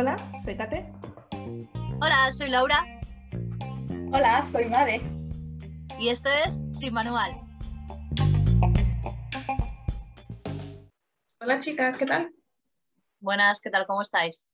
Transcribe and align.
Hola, 0.00 0.16
soy 0.42 0.56
Kate. 0.56 0.90
Hola, 2.00 2.30
soy 2.30 2.48
Laura 2.48 2.86
Hola, 4.10 4.46
soy 4.50 4.64
Made. 4.64 5.02
y 5.98 6.08
esto 6.08 6.30
es 6.46 6.58
Sin 6.72 6.94
Manual. 6.94 7.38
Hola 11.38 11.58
chicas, 11.58 11.98
¿qué 11.98 12.06
tal? 12.06 12.32
Buenas, 13.18 13.60
¿qué 13.60 13.68
tal? 13.68 13.86
¿Cómo 13.86 14.00
estáis? 14.00 14.48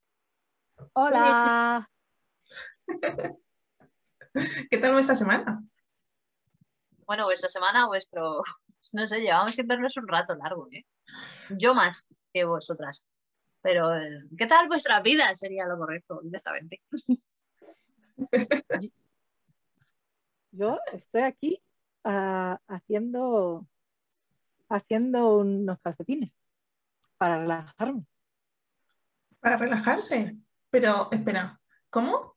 Hola. 0.94 1.88
¿Qué 4.68 4.78
tal 4.78 4.94
vuestra 4.94 5.14
semana? 5.14 5.62
Bueno, 7.06 7.26
vuestra 7.26 7.48
semana, 7.48 7.86
vuestro... 7.86 8.42
No 8.94 9.06
sé, 9.06 9.20
llevamos 9.20 9.52
sin 9.52 9.68
vernos 9.68 9.96
un 9.96 10.08
rato 10.08 10.34
largo, 10.34 10.66
¿eh? 10.72 10.84
Yo 11.50 11.72
más 11.72 12.04
que 12.32 12.44
vosotras. 12.44 13.06
Pero, 13.66 13.92
eh, 13.96 14.22
¿qué 14.38 14.46
tal 14.46 14.68
vuestra 14.68 15.00
vida? 15.00 15.34
Sería 15.34 15.66
lo 15.66 15.76
correcto, 15.76 16.20
honestamente. 16.24 16.80
Yo 20.52 20.78
estoy 20.92 21.22
aquí 21.22 21.60
ah, 22.04 22.60
haciendo, 22.68 23.66
haciendo 24.68 25.38
unos 25.38 25.80
calcetines 25.80 26.30
para 27.18 27.40
relajarme. 27.40 28.06
Para 29.40 29.56
relajarte. 29.56 30.36
Pero, 30.70 31.08
espera, 31.10 31.60
¿cómo? 31.90 32.36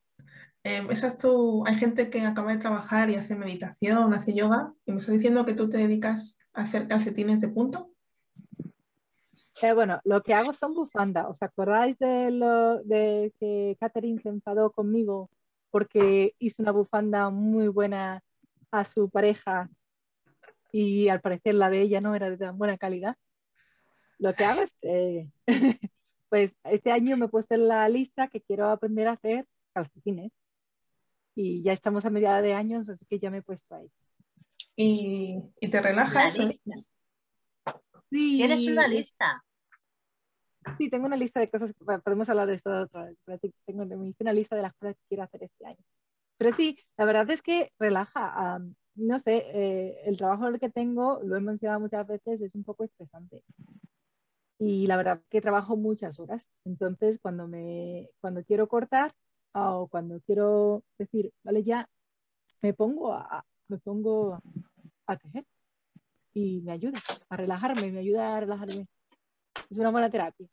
Eh, 0.63 0.87
esa 0.89 1.05
es 1.05 1.19
tu... 1.19 1.63
Hay 1.67 1.75
gente 1.75 2.09
que 2.09 2.21
acaba 2.21 2.53
de 2.53 2.57
trabajar 2.57 3.11
y 3.11 3.17
hace 3.17 3.35
meditación, 3.35 4.15
hace 4.15 4.33
yoga, 4.33 4.73
y 4.83 4.93
me 4.93 4.97
estás 4.97 5.13
diciendo 5.13 5.45
que 5.45 5.53
tú 5.53 5.69
te 5.69 5.77
dedicas 5.77 6.39
a 6.53 6.63
hacer 6.63 6.87
calcetines 6.87 7.39
de 7.39 7.49
punto. 7.49 7.91
Eh, 9.61 9.73
bueno, 9.73 9.99
lo 10.05 10.21
que 10.23 10.33
hago 10.33 10.53
son 10.53 10.73
bufandas. 10.73 11.25
¿Os 11.27 11.41
acordáis 11.41 11.97
de, 11.99 12.31
lo, 12.31 12.81
de 12.83 13.33
que 13.39 13.75
Catherine 13.79 14.21
se 14.21 14.29
enfadó 14.29 14.71
conmigo 14.71 15.29
porque 15.69 16.33
hizo 16.39 16.61
una 16.61 16.71
bufanda 16.71 17.29
muy 17.29 17.67
buena 17.67 18.23
a 18.71 18.85
su 18.85 19.09
pareja 19.09 19.69
y 20.71 21.09
al 21.09 21.21
parecer 21.21 21.55
la 21.55 21.69
de 21.69 21.81
ella 21.81 21.99
no 21.99 22.15
era 22.15 22.29
de 22.29 22.37
tan 22.37 22.57
buena 22.57 22.77
calidad? 22.77 23.17
Lo 24.17 24.33
que 24.33 24.45
hago 24.45 24.61
es, 24.61 24.71
eh, 24.81 25.29
pues 26.29 26.55
este 26.63 26.91
año 26.91 27.17
me 27.17 27.25
he 27.25 27.29
puesto 27.29 27.55
en 27.55 27.67
la 27.67 27.87
lista 27.89 28.27
que 28.27 28.41
quiero 28.41 28.69
aprender 28.69 29.07
a 29.07 29.13
hacer 29.13 29.45
calcetines. 29.73 30.31
Y 31.35 31.61
ya 31.63 31.71
estamos 31.73 32.05
a 32.05 32.09
mediados 32.09 32.43
de 32.43 32.53
años, 32.53 32.89
así 32.89 33.05
que 33.05 33.19
ya 33.19 33.29
me 33.29 33.37
he 33.37 33.41
puesto 33.41 33.75
ahí. 33.75 33.89
Y, 34.75 35.41
y 35.59 35.69
te 35.69 35.81
relajas. 35.81 36.37
La 36.37 36.45
¿o? 36.45 36.47
lista. 36.47 36.73
Sí, 38.09 38.37
¿Tienes 38.37 38.67
una 38.67 38.87
lista? 38.87 39.43
Sí, 40.77 40.89
tengo 40.89 41.05
una 41.07 41.17
lista 41.17 41.39
de 41.39 41.49
cosas, 41.49 41.73
podemos 42.03 42.29
hablar 42.29 42.47
de 42.47 42.55
esto 42.55 42.69
otra 42.83 43.05
vez, 43.05 43.17
pero 43.25 43.37
te- 43.39 43.53
tengo 43.65 43.83
una 43.83 44.33
lista 44.33 44.55
de 44.55 44.61
las 44.63 44.73
cosas 44.75 44.95
que 44.95 45.03
quiero 45.09 45.23
hacer 45.23 45.43
este 45.43 45.65
año. 45.65 45.83
Pero 46.37 46.51
sí, 46.55 46.79
la 46.97 47.05
verdad 47.05 47.29
es 47.31 47.41
que 47.41 47.71
relaja. 47.79 48.55
am, 48.55 48.75
no 48.95 49.19
sé, 49.19 49.45
eh, 49.53 50.01
el 50.05 50.17
trabajo 50.17 50.51
que 50.59 50.69
tengo, 50.69 51.21
lo 51.23 51.37
he 51.37 51.41
mencionado 51.41 51.81
muchas 51.81 52.07
veces, 52.07 52.41
es 52.41 52.55
un 52.55 52.63
poco 52.63 52.83
estresante. 52.85 53.43
Y 54.59 54.87
la 54.87 54.97
verdad 54.97 55.21
que 55.29 55.41
trabajo 55.41 55.77
muchas 55.77 56.19
horas. 56.19 56.47
Entonces, 56.65 57.19
cuando 57.19 57.47
me, 57.47 58.09
cuando 58.21 58.43
quiero 58.43 58.67
cortar 58.67 59.13
ah, 59.53 59.75
o 59.77 59.87
cuando 59.87 60.19
quiero 60.21 60.83
decir, 60.97 61.31
vale, 61.43 61.63
ya 61.63 61.89
me 62.61 62.73
pongo 62.73 63.13
a, 63.13 63.45
me 63.69 63.77
pongo 63.79 64.39
a 65.07 65.17
tejer 65.17 65.45
y 66.33 66.61
me 66.61 66.73
ayuda 66.73 66.99
a 67.29 67.37
relajarme, 67.37 67.91
me 67.91 67.99
ayuda 68.01 68.37
a 68.37 68.41
relajarme. 68.41 68.87
Es 69.71 69.77
una 69.79 69.91
buena 69.91 70.09
terapia. 70.11 70.47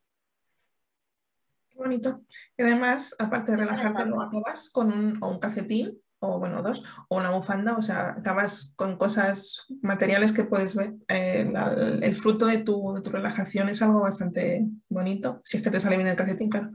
Qué 1.77 1.83
bonito. 1.83 2.23
Y 2.57 2.63
además, 2.63 3.15
aparte 3.19 3.53
de 3.53 3.59
relajarte, 3.59 4.07
lo 4.07 4.23
acabas 4.23 4.71
con 4.71 4.91
un, 4.91 5.23
o 5.23 5.29
un 5.29 5.39
calcetín, 5.39 5.99
o 6.21 6.39
bueno, 6.39 6.63
dos, 6.63 6.83
o 7.09 7.19
una 7.19 7.31
bufanda, 7.31 7.77
o 7.77 7.83
sea, 7.83 8.13
acabas 8.13 8.73
con 8.79 8.97
cosas 8.97 9.67
materiales 9.83 10.33
que 10.33 10.45
puedes 10.45 10.75
ver. 10.75 10.95
Eh, 11.09 11.47
la- 11.53 11.75
el 12.01 12.17
fruto 12.17 12.47
de 12.47 12.59
tu, 12.65 12.95
de 12.95 13.03
tu 13.03 13.11
relajación 13.11 13.69
es 13.69 13.83
algo 13.83 14.01
bastante 14.01 14.67
bonito, 14.89 15.43
si 15.45 15.59
es 15.59 15.63
que 15.63 15.71
te 15.71 15.79
sale 15.79 15.97
bien 15.97 16.09
el 16.09 16.17
calcetín, 16.17 16.49
claro. 16.49 16.71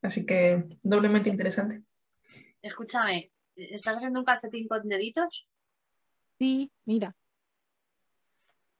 Así 0.00 0.24
que 0.24 0.64
doblemente 0.82 1.28
interesante. 1.28 1.82
Escúchame, 2.62 3.30
¿estás 3.54 3.96
haciendo 3.98 4.20
un 4.20 4.24
calcetín 4.24 4.66
con 4.66 4.88
deditos? 4.88 5.46
Sí, 6.38 6.72
mira. 6.86 7.14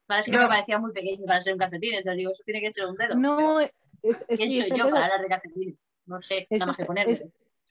Vale, 0.09 0.21
es 0.21 0.27
que 0.27 0.33
No. 0.33 0.45
me 0.45 0.49
parecía 0.49 0.79
muy 0.79 0.93
pequeño 0.93 1.27
para 1.27 1.43
ser 1.43 1.53
un 1.53 1.59
calcetín, 1.59 1.93
entonces 1.93 2.17
digo, 2.17 2.31
eso 2.31 2.43
tiene 2.47 2.63
que 2.63 2.73
ser 2.73 2.87
un 2.87 2.95
dedo. 2.95 3.15
No, 3.17 3.61
es, 4.03 4.17
es, 4.29 4.39
¿Quién 4.39 4.51
soy 4.51 4.71
yo 4.71 4.77
dedo, 4.85 4.91
para 4.91 5.05
hablar 5.07 5.21
de 5.23 5.29
calcetín? 5.29 5.79
No 6.07 6.23
sé, 6.23 6.47
Es 6.51 6.59
nada 6.59 6.67
más 6.67 6.77
que 6.77 6.83
este- 6.83 6.87
ponerme. 6.87 7.13
es- 7.13 7.23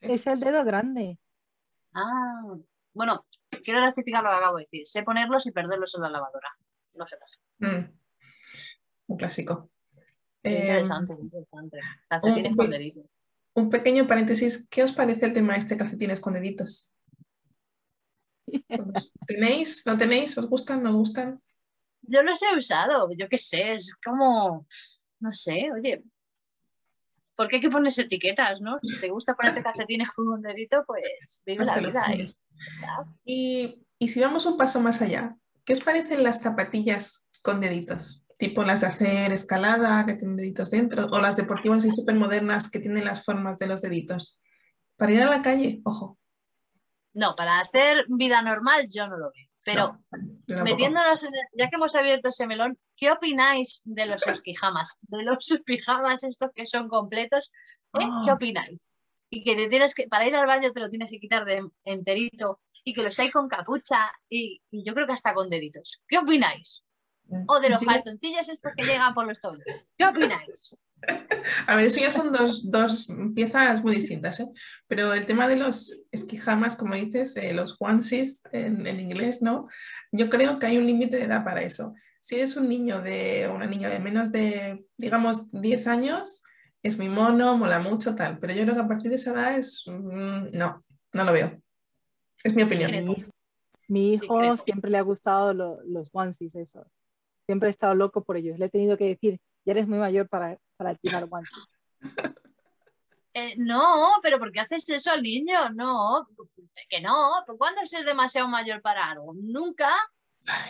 es 0.01 0.27
el 0.27 0.39
dedo 0.39 0.63
grande. 0.63 1.17
Ah, 1.93 2.55
bueno, 2.93 3.25
quiero 3.63 3.81
rectificar 3.85 4.23
lo 4.23 4.29
que 4.29 4.35
acabo 4.35 4.57
de 4.57 4.61
decir. 4.63 4.85
Sé 4.85 5.03
ponerlos 5.03 5.45
y 5.47 5.51
perderlos 5.51 5.95
en 5.95 6.01
la 6.03 6.09
lavadora. 6.09 6.49
No 6.97 7.05
sé 7.07 7.17
más. 7.19 7.39
Mm, 7.71 7.91
Un 9.09 9.17
clásico. 9.17 9.69
Qué 10.43 10.49
Eh, 10.49 10.61
interesante, 10.67 11.13
interesante. 11.13 11.79
Calcetines 12.09 12.51
un- 12.51 12.57
con 12.57 12.69
deditos. 12.69 13.05
un 13.53 13.69
pequeño 13.69 14.05
paréntesis, 14.07 14.67
¿qué 14.69 14.83
os 14.83 14.91
parece 14.91 15.25
el 15.27 15.33
tema 15.33 15.55
este 15.55 15.77
calcetines 15.77 16.19
con 16.19 16.33
deditos? 16.33 16.93
¿Os- 18.95 19.13
¿Tenéis? 19.25 19.85
¿No 19.85 19.97
tenéis? 19.97 20.37
¿Os 20.37 20.47
gustan? 20.47 20.83
¿No 20.83 20.89
os 20.91 20.95
gustan? 20.97 21.41
Yo 22.01 22.21
los 22.21 22.41
he 22.43 22.55
usado, 22.55 23.09
yo 23.17 23.27
qué 23.29 23.37
sé, 23.37 23.73
es 23.73 23.95
como, 24.03 24.65
no 25.19 25.33
sé, 25.33 25.69
oye, 25.77 26.03
¿por 27.37 27.47
qué 27.47 27.57
hay 27.57 27.61
que 27.61 27.69
ponerse 27.69 28.01
etiquetas, 28.01 28.59
no? 28.61 28.79
Si 28.81 28.99
te 28.99 29.09
gusta 29.09 29.35
ponerte 29.35 29.61
calcetines 29.61 30.11
con 30.11 30.27
un 30.27 30.41
dedito, 30.41 30.83
pues 30.85 31.43
vive 31.45 31.63
la 31.63 31.77
vida. 31.77 32.05
Y, 33.23 33.85
y 33.99 34.07
si 34.09 34.19
vamos 34.19 34.47
un 34.47 34.57
paso 34.57 34.81
más 34.81 35.01
allá, 35.03 35.37
¿qué 35.63 35.73
os 35.73 35.79
parecen 35.79 36.23
las 36.23 36.41
zapatillas 36.41 37.29
con 37.43 37.61
deditos? 37.61 38.25
Tipo 38.39 38.63
las 38.63 38.81
de 38.81 38.87
hacer 38.87 39.31
escalada, 39.31 40.05
que 40.05 40.15
tienen 40.15 40.35
deditos 40.35 40.71
dentro, 40.71 41.05
o 41.05 41.19
las 41.19 41.37
deportivas 41.37 41.85
y 41.85 41.91
súper 41.91 42.15
modernas 42.15 42.71
que 42.71 42.79
tienen 42.79 43.05
las 43.05 43.23
formas 43.23 43.57
de 43.59 43.67
los 43.67 43.81
deditos. 43.81 44.41
Para 44.95 45.11
ir 45.11 45.21
a 45.21 45.29
la 45.29 45.43
calle, 45.43 45.81
ojo. 45.85 46.17
No, 47.13 47.35
para 47.35 47.59
hacer 47.59 48.05
vida 48.09 48.41
normal 48.41 48.87
yo 48.91 49.07
no 49.07 49.17
lo 49.17 49.31
veo. 49.31 49.46
Pero 49.67 49.99
no, 50.47 50.63
metiéndonos 50.63 51.23
en 51.23 51.33
el- 51.35 51.47
ya 51.59 51.69
que 51.69 51.75
hemos 51.75 51.93
abierto 51.95 52.29
ese 52.29 52.47
melón, 52.47 52.77
¿qué 52.95 53.11
opináis 53.11 53.81
de 53.85 54.05
los 54.05 54.25
esquijamas? 54.27 54.97
De 55.01 55.23
los 55.23 55.37
pijamas 55.65 56.23
estos 56.23 56.49
que 56.55 56.65
son 56.65 56.87
completos, 56.87 57.51
¿eh? 57.99 58.07
¿Qué 58.23 58.31
Ah. 58.31 58.33
opináis? 58.35 58.79
Y 59.29 59.43
que 59.43 59.55
te 59.57 59.67
tienes 59.67 59.93
que, 59.93 60.07
para 60.07 60.25
ir 60.25 60.35
al 60.35 60.47
baño 60.47 60.71
te 60.71 60.79
lo 60.79 60.89
tienes 60.89 61.11
que 61.11 61.19
quitar 61.19 61.43
de 61.45 61.61
enterito 61.83 62.61
y 62.85 62.93
que 62.93 63.03
los 63.03 63.19
hay 63.19 63.29
con 63.29 63.49
capucha 63.49 64.09
y, 64.29 64.61
y 64.71 64.85
yo 64.85 64.93
creo 64.93 65.05
que 65.05 65.11
hasta 65.13 65.33
con 65.33 65.49
deditos. 65.49 66.01
¿Qué 66.07 66.17
opináis? 66.17 66.83
O 67.47 67.59
de 67.59 67.69
los 67.69 67.81
Sí. 67.81 67.85
estos 67.91 68.71
que 68.77 68.83
llegan 68.85 69.13
por 69.13 69.27
los 69.27 69.37
tobillos. 69.41 69.65
¿Qué 69.97 70.05
opináis? 70.05 70.77
A 71.67 71.75
ver, 71.75 71.85
eso 71.85 72.01
ya 72.01 72.09
son 72.11 72.31
dos, 72.31 72.69
dos 72.71 73.07
piezas 73.35 73.83
muy 73.83 73.95
distintas, 73.95 74.39
¿eh? 74.39 74.47
Pero 74.87 75.13
el 75.13 75.25
tema 75.25 75.47
de 75.47 75.55
los 75.55 76.03
esquijamas, 76.11 76.75
como 76.75 76.95
dices, 76.95 77.35
eh, 77.37 77.53
los 77.53 77.77
onesies 77.79 78.41
en, 78.51 78.85
en 78.87 78.99
inglés, 78.99 79.41
¿no? 79.41 79.67
Yo 80.11 80.29
creo 80.29 80.59
que 80.59 80.65
hay 80.65 80.77
un 80.77 80.85
límite 80.87 81.17
de 81.17 81.23
edad 81.23 81.43
para 81.43 81.61
eso. 81.61 81.93
Si 82.19 82.35
eres 82.35 82.57
un 82.57 82.67
niño 82.67 83.01
de 83.01 83.49
una 83.53 83.67
niña 83.67 83.89
de 83.89 83.99
menos 83.99 84.31
de, 84.31 84.85
digamos, 84.97 85.51
10 85.51 85.87
años, 85.87 86.43
es 86.83 86.97
muy 86.97 87.09
mono, 87.09 87.57
mola 87.57 87.79
mucho, 87.79 88.15
tal. 88.15 88.39
Pero 88.39 88.53
yo 88.53 88.63
creo 88.63 88.75
que 88.75 88.81
a 88.81 88.87
partir 88.87 89.09
de 89.09 89.15
esa 89.15 89.31
edad 89.31 89.57
es, 89.57 89.83
mm, 89.87 90.51
no, 90.57 90.83
no 91.13 91.23
lo 91.23 91.31
veo. 91.31 91.61
Es 92.43 92.53
mi 92.55 92.63
opinión. 92.63 92.91
Mi, 92.91 93.25
mi 93.87 94.13
hijo 94.13 94.57
siempre 94.57 94.91
le 94.91 94.97
ha 94.97 95.01
gustado 95.01 95.53
lo- 95.53 95.81
los 95.83 96.09
onesies, 96.11 96.53
eso. 96.55 96.85
Siempre 97.45 97.69
he 97.69 97.71
estado 97.71 97.95
loco 97.95 98.23
por 98.23 98.35
ellos. 98.35 98.59
Le 98.59 98.65
he 98.65 98.69
tenido 98.69 98.97
que 98.97 99.05
decir, 99.05 99.39
ya 99.65 99.71
eres 99.71 99.87
muy 99.87 99.97
mayor 99.99 100.27
para, 100.27 100.57
para 100.77 100.97
llevar 101.01 101.27
onesies. 101.29 101.67
Eh, 103.33 103.53
no, 103.57 104.13
pero 104.23 104.39
¿por 104.39 104.51
qué 104.51 104.61
haces 104.61 104.89
eso 104.89 105.11
al 105.11 105.21
niño? 105.21 105.69
No, 105.75 106.27
que 106.89 107.01
no. 107.01 107.43
¿Cuándo 107.57 107.81
es 107.81 107.91
demasiado 108.03 108.47
mayor 108.47 108.81
para 108.81 109.11
algo? 109.11 109.33
Nunca. 109.35 109.89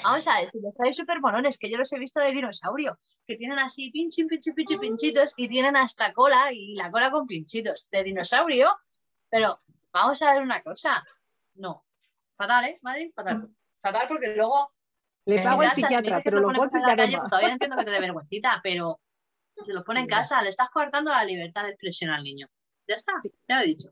Vamos 0.03 0.27
a 0.27 0.41
ver, 0.41 0.49
si 0.51 0.59
los 0.59 0.73
hay 0.79 0.91
súper 0.91 1.21
monones, 1.21 1.57
que 1.57 1.69
yo 1.69 1.77
los 1.77 1.93
he 1.93 1.99
visto 1.99 2.19
de 2.19 2.31
dinosaurio, 2.31 2.97
que 3.25 3.35
tienen 3.35 3.59
así 3.59 3.91
pinchi, 3.91 4.25
pinchi, 4.25 4.51
pinchi, 4.51 4.77
pinchitos 4.77 5.33
y 5.37 5.47
tienen 5.47 5.77
hasta 5.77 6.11
cola 6.13 6.51
y 6.51 6.73
la 6.73 6.91
cola 6.91 7.11
con 7.11 7.27
pinchitos 7.27 7.89
de 7.89 8.03
dinosaurio. 8.03 8.75
Pero 9.29 9.61
vamos 9.93 10.21
a 10.21 10.33
ver 10.33 10.41
una 10.41 10.61
cosa. 10.61 11.05
No. 11.55 11.85
Fatal, 12.35 12.65
¿eh? 12.65 12.79
Madre, 12.81 13.11
fatal. 13.15 13.49
Fatal 13.81 14.07
porque 14.07 14.27
luego 14.35 14.71
Le 15.25 15.41
pago 15.41 15.61
al 15.61 15.71
psiquiatra, 15.71 16.21
pero 16.23 16.39
en 16.39 16.81
la 16.81 16.95
calle, 16.95 17.17
todavía 17.29 17.53
entiendo 17.53 17.77
que 17.77 17.85
te 17.85 17.91
dé 17.91 17.99
vergüencita, 17.99 18.59
pero 18.61 18.99
se 19.63 19.73
los 19.73 19.83
pone 19.83 20.01
en 20.01 20.07
casa, 20.07 20.41
le 20.41 20.49
estás 20.49 20.69
coartando 20.69 21.11
la 21.11 21.25
libertad 21.25 21.63
de 21.63 21.69
expresión 21.69 22.11
al 22.11 22.23
niño. 22.23 22.47
Ya 22.87 22.95
está, 22.95 23.13
ya 23.47 23.57
lo 23.57 23.61
he 23.61 23.67
dicho. 23.67 23.89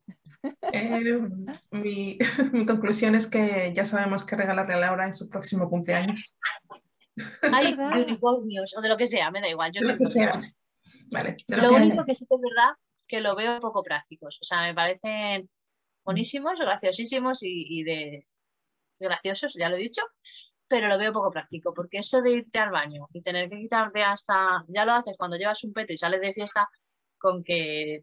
Eh, 0.72 1.20
mi, 1.72 2.18
mi 2.54 2.66
conclusión 2.66 3.16
es 3.16 3.28
que 3.28 3.72
ya 3.74 3.86
sabemos 3.86 4.26
qué 4.26 4.36
regalarle 4.36 4.76
a 4.76 4.78
Laura 4.78 5.06
en 5.06 5.14
su 5.14 5.30
próximo 5.30 5.70
cumpleaños. 5.70 6.38
Hay 7.54 7.74
unicornios 7.74 8.76
o 8.78 8.82
de 8.82 8.90
lo 8.90 8.98
que 8.98 9.08
sea, 9.08 9.32
me 9.32 9.42
da 9.42 9.50
igual. 9.50 9.72
Yo 9.74 9.82
De 9.82 9.94
lo 9.94 9.98
que 9.98 10.04
entiendo 10.04 10.34
sea. 10.34 10.54
Vale, 11.12 11.38
de 11.48 11.58
Lo 11.58 11.70
que 11.70 11.76
único 11.76 12.06
que 12.06 12.16
sí 12.16 12.26
que 12.28 12.36
es 12.36 12.42
verdad 12.42 12.76
que 13.08 13.22
lo 13.22 13.36
veo 13.36 13.60
poco 13.60 13.84
prácticos. 13.84 14.40
O 14.42 14.44
sea, 14.44 14.62
me 14.62 14.74
parecen 14.74 15.50
buenísimos, 16.04 16.60
graciosísimos 16.60 17.40
y, 17.42 17.84
de 17.84 18.28
graciosos, 19.00 19.56
ya 19.56 19.70
lo 19.70 19.76
he 19.76 19.80
dicho, 19.80 20.02
pero 20.68 20.88
lo 20.88 20.98
veo 20.98 21.14
poco 21.14 21.32
práctico, 21.32 21.74
porque 21.74 22.00
eso 22.00 22.22
de 22.22 22.32
irte 22.32 22.60
al 22.60 22.72
baño 22.72 23.08
y 23.14 23.22
tener 23.22 23.50
que 23.50 23.58
quitarte 23.58 24.02
hasta, 24.02 24.64
ya 24.68 24.86
lo 24.86 24.94
haces 24.94 25.18
cuando 25.18 25.38
llevas 25.38 25.64
un 25.64 25.74
peto 25.74 25.94
y 25.94 25.98
sales 25.98 26.22
de 26.22 26.34
fiesta, 26.34 26.68
con 27.18 27.44
que 27.44 28.02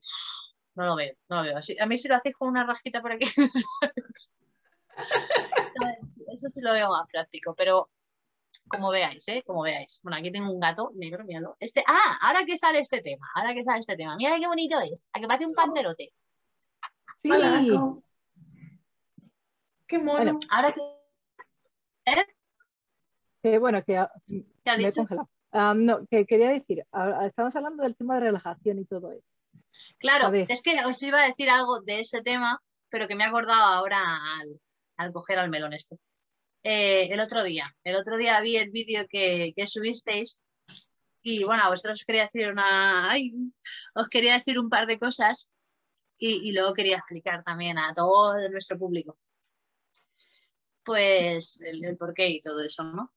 no 0.75 0.87
lo 0.87 0.97
veo, 0.97 1.15
no 1.29 1.37
lo 1.37 1.43
veo. 1.43 1.59
Así, 1.59 1.77
a 1.79 1.87
mí 1.87 1.99
si 1.99 2.09
lo 2.09 2.17
hacéis 2.17 2.37
con 2.37 2.49
una 2.49 2.65
rajita 2.65 3.03
por 3.03 3.13
aquí, 3.13 3.25
eso 6.33 6.49
sí 6.55 6.61
lo 6.61 6.73
veo 6.73 6.89
más 6.89 7.09
práctico, 7.11 7.55
pero 7.55 7.91
como 8.69 8.91
veáis, 8.91 9.27
¿eh? 9.29 9.43
Como 9.47 9.63
veáis. 9.63 10.01
Bueno, 10.03 10.19
aquí 10.19 10.33
tengo 10.33 10.51
un 10.51 10.61
gato 10.61 10.93
negro, 10.95 11.25
míralo. 11.25 11.57
Este, 11.61 11.85
ah, 11.87 12.19
ahora 12.23 12.45
que 12.45 12.57
sale 12.57 12.79
este 12.79 13.03
tema, 13.03 13.27
ahora 13.35 13.55
que 13.55 13.65
sale 13.65 13.81
este 13.81 13.97
tema. 13.97 14.17
Mira 14.17 14.39
qué 14.39 14.47
bonito 14.47 14.81
es, 14.81 15.09
a 15.13 15.21
que 15.21 15.27
parece 15.27 15.47
un 15.47 15.55
panterote. 15.55 16.13
Sí. 17.23 17.31
Qué 19.87 19.99
mono. 19.99 20.39
ahora 20.51 20.73
que... 20.73 20.81
Que 23.43 23.59
bueno, 23.59 23.83
que 23.85 24.05
¿Qué 24.65 24.71
ha 24.71 24.77
dicho? 24.77 25.07
no, 25.53 26.07
que 26.07 26.27
quería 26.27 26.51
decir, 26.51 26.85
estamos 27.25 27.57
hablando 27.57 27.83
del 27.83 27.97
tema 27.97 28.15
de 28.15 28.21
relajación 28.21 28.79
y 28.79 28.85
todo 28.85 29.13
eso. 29.13 29.27
Claro, 29.99 30.33
es 30.33 30.63
que 30.63 30.85
os 30.85 31.03
iba 31.03 31.23
a 31.23 31.27
decir 31.27 31.51
algo 31.51 31.81
de 31.81 32.01
ese 32.01 32.23
tema, 32.23 32.63
pero 32.89 33.09
que 33.09 33.15
me 33.15 33.25
he 33.25 33.27
acordado 33.27 33.63
ahora 33.63 34.01
al, 34.41 34.61
al 34.97 35.13
coger 35.13 35.39
al 35.39 35.51
melón 35.51 35.73
este. 35.73 35.99
Eh, 36.63 37.09
el 37.13 37.21
otro 37.21 37.43
día. 37.43 37.65
El 37.83 37.97
otro 37.97 38.17
día 38.17 38.41
vi 38.41 38.57
el 38.57 38.71
vídeo 38.71 39.07
que, 39.09 39.53
subisteis 39.67 40.41
y 41.23 41.45
bueno, 41.45 41.65
a 41.65 41.69
vosotros 41.69 42.01
os 42.01 42.05
quería 42.05 42.25
decir 42.25 42.49
una, 42.49 43.13
os 43.95 44.09
quería 44.09 44.35
decir 44.35 44.59
un 44.59 44.69
par 44.69 44.87
de 44.87 44.99
cosas 44.99 45.49
y, 46.19 46.53
luego 46.53 46.73
quería 46.73 46.99
explicar 46.99 47.43
también 47.43 47.79
a 47.79 47.93
todo 47.95 48.37
nuestro 48.51 48.79
público. 48.79 49.19
Pues 50.85 51.61
el, 51.63 51.85
el 51.85 51.97
porqué 51.97 52.29
y 52.29 52.41
todo 52.41 52.63
eso, 52.63 52.85
¿no? 52.85 53.13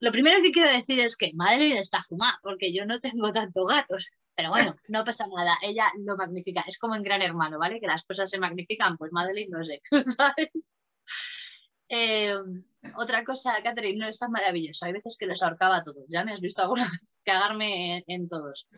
Lo 0.00 0.12
primero 0.12 0.42
que 0.42 0.52
quiero 0.52 0.70
decir 0.70 1.00
es 1.00 1.16
que 1.16 1.32
Madeline 1.34 1.78
está 1.78 2.02
fumada, 2.02 2.38
porque 2.42 2.72
yo 2.72 2.84
no 2.86 3.00
tengo 3.00 3.32
tantos 3.32 3.68
gatos. 3.68 4.08
Pero 4.34 4.50
bueno, 4.50 4.76
no 4.88 5.04
pasa 5.04 5.26
nada, 5.26 5.56
ella 5.62 5.90
lo 5.98 6.16
magnifica. 6.16 6.64
Es 6.66 6.78
como 6.78 6.94
en 6.94 7.02
Gran 7.02 7.22
Hermano, 7.22 7.58
¿vale? 7.58 7.80
Que 7.80 7.86
las 7.86 8.04
cosas 8.04 8.30
se 8.30 8.38
magnifican, 8.38 8.96
pues 8.96 9.12
Madeline 9.12 9.50
no 9.50 9.64
sé, 9.64 9.80
¿sabes? 10.16 10.50
Eh, 11.88 12.34
otra 12.96 13.24
cosa, 13.24 13.62
Catherine, 13.62 13.98
no 13.98 14.08
es 14.08 14.18
tan 14.18 14.30
maravilloso. 14.30 14.86
Hay 14.86 14.92
veces 14.92 15.16
que 15.18 15.26
los 15.26 15.42
ahorcaba 15.42 15.78
a 15.78 15.84
todos. 15.84 16.04
Ya 16.08 16.24
me 16.24 16.32
has 16.32 16.40
visto 16.40 16.62
alguna 16.62 16.90
vez 16.90 17.14
cagarme 17.24 18.04
en, 18.06 18.28
todos. 18.28 18.68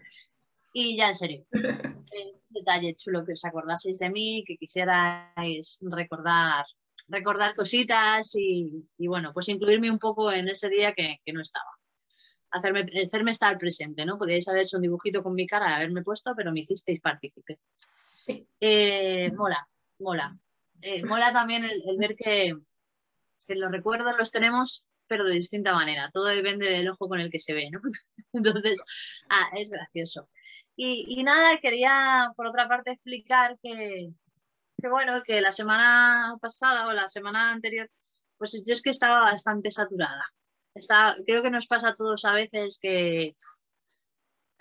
Y 0.72 0.96
ya 0.96 1.08
en 1.08 1.14
serio, 1.14 1.46
eh, 1.52 2.34
detalle 2.50 2.94
chulo 2.94 3.24
que 3.24 3.32
os 3.32 3.44
acordaseis 3.44 3.98
de 3.98 4.10
mí, 4.10 4.44
que 4.46 4.56
quisierais 4.56 5.78
recordar, 5.80 6.66
recordar 7.08 7.54
cositas 7.54 8.34
y, 8.34 8.86
bueno, 8.98 9.32
pues 9.32 9.48
incluirme 9.48 9.90
un 9.90 9.98
poco 9.98 10.30
en 10.32 10.48
ese 10.48 10.68
día 10.68 10.92
que, 10.92 11.18
no 11.32 11.40
estaba. 11.40 11.70
Hacerme, 12.50 12.86
hacerme 13.02 13.32
estar 13.32 13.58
presente, 13.58 14.06
¿no? 14.06 14.16
Podríais 14.16 14.48
haber 14.48 14.62
hecho 14.62 14.78
un 14.78 14.82
dibujito 14.82 15.22
con 15.22 15.34
mi 15.34 15.46
cara, 15.46 15.76
haberme 15.76 16.02
puesto, 16.02 16.34
pero 16.36 16.52
me 16.52 16.60
hicisteis 16.60 17.00
partícipe. 17.00 17.58
Eh, 18.60 19.30
mola, 19.32 19.66
mola. 19.98 20.38
mola 21.04 21.32
también 21.32 21.64
el 21.64 21.98
ver 21.98 22.14
que, 22.16 22.54
que 23.46 23.54
los 23.54 23.72
recuerdos 23.72 24.16
los 24.16 24.30
tenemos, 24.30 24.86
pero 25.06 25.24
de 25.24 25.34
distinta 25.34 25.72
manera. 25.72 26.10
Todo 26.12 26.26
depende 26.26 26.70
del 26.70 26.88
ojo 26.88 27.08
con 27.08 27.20
el 27.20 27.30
que 27.30 27.40
se 27.40 27.54
ve, 27.54 27.70
¿no? 27.70 27.80
Entonces, 28.32 28.80
ah, 29.28 29.50
es 29.56 29.70
gracioso. 29.70 30.28
Y, 30.80 31.24
nada, 31.24 31.58
quería 31.58 32.32
por 32.36 32.46
otra 32.46 32.68
parte 32.68 32.92
explicar 32.92 33.58
que, 33.60 34.10
bueno, 34.86 35.22
que 35.24 35.40
la 35.40 35.52
semana 35.52 36.36
pasada 36.40 36.86
o 36.86 36.92
la 36.92 37.08
semana 37.08 37.50
anterior, 37.50 37.90
pues 38.36 38.62
yo 38.64 38.72
es 38.72 38.82
que 38.82 38.90
estaba 38.90 39.22
bastante 39.22 39.70
saturada. 39.70 40.24
Está, 40.74 41.16
creo 41.26 41.42
que 41.42 41.50
nos 41.50 41.66
pasa 41.66 41.88
a 41.90 41.96
todos 41.96 42.24
a 42.24 42.34
veces 42.34 42.78
que 42.80 43.34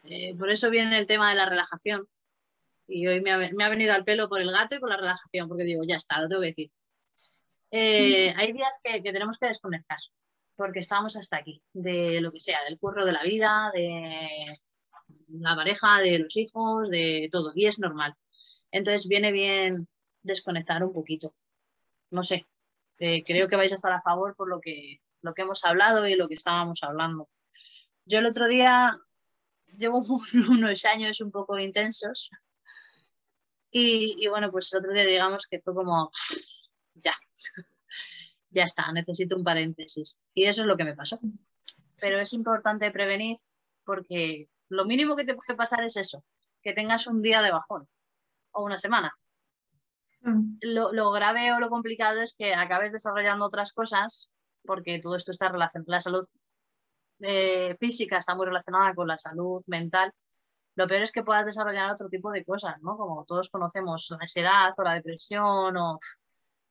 eh, 0.03 0.35
por 0.35 0.49
eso 0.49 0.69
viene 0.69 0.97
el 0.97 1.07
tema 1.07 1.29
de 1.29 1.35
la 1.35 1.47
relajación. 1.47 2.07
Y 2.87 3.05
hoy 3.07 3.21
me 3.21 3.31
ha, 3.31 3.37
me 3.37 3.63
ha, 3.63 3.69
venido 3.69 3.93
al 3.93 4.05
pelo 4.05 4.29
por 4.29 4.41
el 4.41 4.51
gato 4.51 4.75
y 4.75 4.79
por 4.79 4.89
la 4.89 4.97
relajación, 4.97 5.47
porque 5.47 5.65
digo, 5.65 5.83
ya 5.85 5.97
está, 5.97 6.21
lo 6.21 6.29
tengo 6.29 6.41
que 6.41 6.47
decir. 6.47 6.71
Eh, 7.71 8.33
hay 8.35 8.53
días 8.53 8.79
que, 8.81 9.01
tenemos 9.01 9.37
que 9.37 9.47
desconectar, 9.47 9.97
porque 10.55 10.79
estamos 10.79 11.17
hasta 11.17 11.37
aquí, 11.37 11.61
de 11.73 12.21
lo 12.21 12.31
que 12.31 12.39
sea, 12.39 12.63
del 12.63 12.79
curro 12.79 13.05
de 13.05 13.11
la 13.11 13.23
vida, 13.23 13.71
de 13.73 14.45
la 15.29 15.55
pareja, 15.55 15.99
de 15.99 16.19
los 16.19 16.37
hijos, 16.37 16.89
de 16.89 17.27
todo, 17.29 17.51
y 17.53 17.65
es 17.65 17.79
normal. 17.79 18.15
Entonces 18.71 19.07
viene 19.07 19.33
bien 19.33 19.87
desconectar 20.27 20.83
un 20.83 20.93
poquito. 20.93 21.33
No 22.11 22.23
sé, 22.23 22.47
eh, 22.99 23.23
creo 23.23 23.47
que 23.47 23.55
vais 23.55 23.71
a 23.71 23.75
estar 23.75 23.93
a 23.93 24.01
favor 24.01 24.35
por 24.35 24.49
lo 24.49 24.61
que, 24.61 25.01
lo 25.21 25.33
que 25.33 25.41
hemos 25.41 25.65
hablado 25.65 26.07
y 26.07 26.15
lo 26.15 26.27
que 26.27 26.35
estábamos 26.35 26.83
hablando. 26.83 27.29
Yo 28.05 28.19
el 28.19 28.25
otro 28.25 28.47
día 28.47 28.97
llevo 29.77 29.99
unos 30.51 30.85
años 30.85 31.21
un 31.21 31.31
poco 31.31 31.57
intensos 31.59 32.29
y, 33.71 34.15
y 34.23 34.27
bueno, 34.27 34.51
pues 34.51 34.71
el 34.73 34.79
otro 34.79 34.93
día 34.93 35.05
digamos 35.05 35.47
que 35.47 35.59
fue 35.59 35.73
como 35.73 36.11
ya, 36.95 37.13
ya 38.49 38.63
está, 38.63 38.91
necesito 38.91 39.35
un 39.35 39.43
paréntesis. 39.43 40.17
Y 40.33 40.45
eso 40.45 40.61
es 40.61 40.67
lo 40.67 40.77
que 40.77 40.85
me 40.85 40.95
pasó. 40.95 41.19
Pero 41.99 42.19
es 42.19 42.33
importante 42.33 42.91
prevenir 42.91 43.37
porque 43.83 44.49
lo 44.69 44.85
mínimo 44.85 45.15
que 45.15 45.25
te 45.25 45.35
puede 45.35 45.55
pasar 45.55 45.83
es 45.83 45.95
eso, 45.97 46.23
que 46.61 46.73
tengas 46.73 47.07
un 47.07 47.21
día 47.21 47.41
de 47.41 47.51
bajón 47.51 47.87
o 48.51 48.63
una 48.63 48.77
semana. 48.77 49.13
Lo, 50.61 51.11
grave 51.11 51.51
o 51.53 51.59
lo 51.59 51.69
complicado 51.69 52.21
es 52.21 52.35
que 52.37 52.53
acabes 52.53 52.91
desarrollando 52.91 53.45
otras 53.45 53.73
cosas 53.73 54.29
porque 54.63 54.99
todo 54.99 55.15
esto 55.15 55.31
está 55.31 55.49
relacionado. 55.49 55.91
La 55.91 56.01
salud 56.01 56.25
eh, 57.19 57.75
física 57.75 58.17
está 58.17 58.35
muy 58.35 58.45
relacionada 58.45 58.93
con 58.93 59.07
la 59.07 59.17
salud 59.17 59.61
mental. 59.67 60.11
Lo 60.75 60.87
peor 60.87 61.03
es 61.03 61.11
que 61.11 61.23
puedas 61.23 61.45
desarrollar 61.45 61.91
otro 61.91 62.09
tipo 62.09 62.31
de 62.31 62.45
cosas, 62.45 62.75
¿no? 62.81 62.97
Como 62.97 63.25
todos 63.25 63.49
conocemos, 63.49 64.07
la 64.11 64.17
ansiedad 64.21 64.71
o 64.77 64.83
la 64.83 64.93
depresión 64.93 65.75
o 65.77 65.99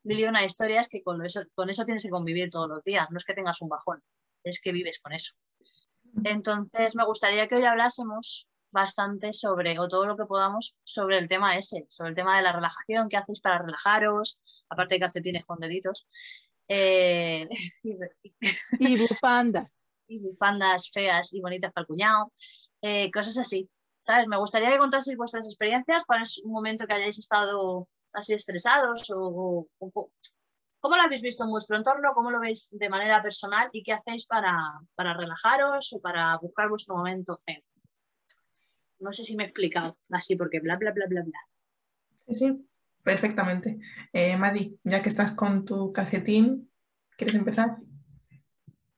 mil 0.04 0.28
una 0.28 0.44
historias 0.44 0.88
que 0.88 1.02
con 1.02 1.24
eso, 1.24 1.42
con 1.54 1.68
eso 1.68 1.84
tienes 1.84 2.04
que 2.04 2.10
convivir 2.10 2.50
todos 2.50 2.68
los 2.68 2.82
días, 2.84 3.08
no 3.10 3.16
es 3.16 3.24
que 3.24 3.34
tengas 3.34 3.60
un 3.60 3.68
bajón, 3.68 4.00
es 4.44 4.60
que 4.60 4.70
vives 4.70 5.00
con 5.00 5.12
eso. 5.12 5.34
Entonces, 6.24 6.94
me 6.94 7.04
gustaría 7.04 7.48
que 7.48 7.56
hoy 7.56 7.64
hablásemos 7.64 8.48
bastante 8.76 9.32
sobre, 9.32 9.78
o 9.78 9.88
todo 9.88 10.06
lo 10.06 10.16
que 10.16 10.26
podamos, 10.26 10.76
sobre 10.84 11.18
el 11.18 11.28
tema 11.28 11.56
ese, 11.56 11.86
sobre 11.88 12.10
el 12.10 12.16
tema 12.16 12.36
de 12.36 12.42
la 12.42 12.52
relajación, 12.52 13.08
qué 13.08 13.16
hacéis 13.16 13.40
para 13.40 13.58
relajaros, 13.58 14.42
aparte 14.68 14.94
de 14.94 15.00
calcetines 15.00 15.44
con 15.46 15.58
deditos. 15.58 16.06
Eh, 16.68 17.48
y 18.78 18.98
bufandas. 18.98 19.68
Y 20.08 20.20
bufandas 20.20 20.88
feas 20.92 21.32
y 21.32 21.40
bonitas 21.40 21.72
para 21.72 21.82
el 21.82 21.88
cuñado, 21.88 22.32
eh, 22.80 23.10
cosas 23.10 23.38
así. 23.38 23.68
¿Sabes? 24.04 24.28
Me 24.28 24.36
gustaría 24.36 24.70
que 24.70 24.78
contaseis 24.78 25.16
vuestras 25.16 25.46
experiencias, 25.46 26.04
cuál 26.06 26.22
es 26.22 26.40
un 26.44 26.52
momento 26.52 26.86
que 26.86 26.94
hayáis 26.94 27.18
estado 27.18 27.88
así 28.14 28.34
estresados 28.34 29.12
o, 29.12 29.66
cómo 30.78 30.96
lo 30.96 31.02
habéis 31.02 31.22
visto 31.22 31.42
en 31.42 31.50
vuestro 31.50 31.76
entorno, 31.76 32.12
cómo 32.14 32.30
lo 32.30 32.38
veis 32.38 32.68
de 32.70 32.88
manera 32.88 33.20
personal 33.20 33.68
y 33.72 33.82
qué 33.82 33.94
hacéis 33.94 34.26
para, 34.26 34.54
relajaros 34.96 35.92
o 35.92 36.00
para 36.00 36.38
buscar 36.38 36.68
vuestro 36.68 36.94
momento 36.94 37.34
zen. 37.36 37.60
No 38.98 39.12
sé 39.12 39.24
si 39.24 39.36
me 39.36 39.42
he 39.42 39.46
explicado 39.46 39.96
así 40.10 40.36
porque 40.36 40.60
bla, 40.60 40.76
bla, 40.76 40.92
bla, 40.92 41.06
bla, 41.06 41.22
bla. 41.22 41.38
Sí, 42.28 42.34
sí, 42.34 42.68
perfectamente. 43.02 43.78
Eh, 44.12 44.36
Madi, 44.36 44.78
ya 44.84 45.02
que 45.02 45.08
estás 45.08 45.32
con 45.32 45.64
tu 45.64 45.92
calcetín, 45.92 46.70
¿quieres 47.16 47.34
empezar? 47.34 47.76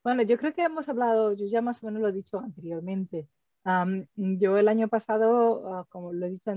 Bueno, 0.02 0.22
yo 0.22 0.38
creo 0.38 0.54
que 0.54 0.62
hemos 0.62 0.88
hablado, 0.88 1.34
yo 1.34 1.46
ya 1.46 1.60
más 1.60 1.82
o 1.82 1.86
menos 1.86 2.00
lo 2.00 2.08
he 2.08 2.12
dicho 2.12 2.38
anteriormente. 2.38 3.28
yo 4.14 4.56
el 4.56 4.68
año 4.68 4.88
pasado, 4.88 5.74
ah, 5.74 5.86
como 5.90 6.12
lo 6.12 6.26
he 6.26 6.30
dicho, 6.30 6.50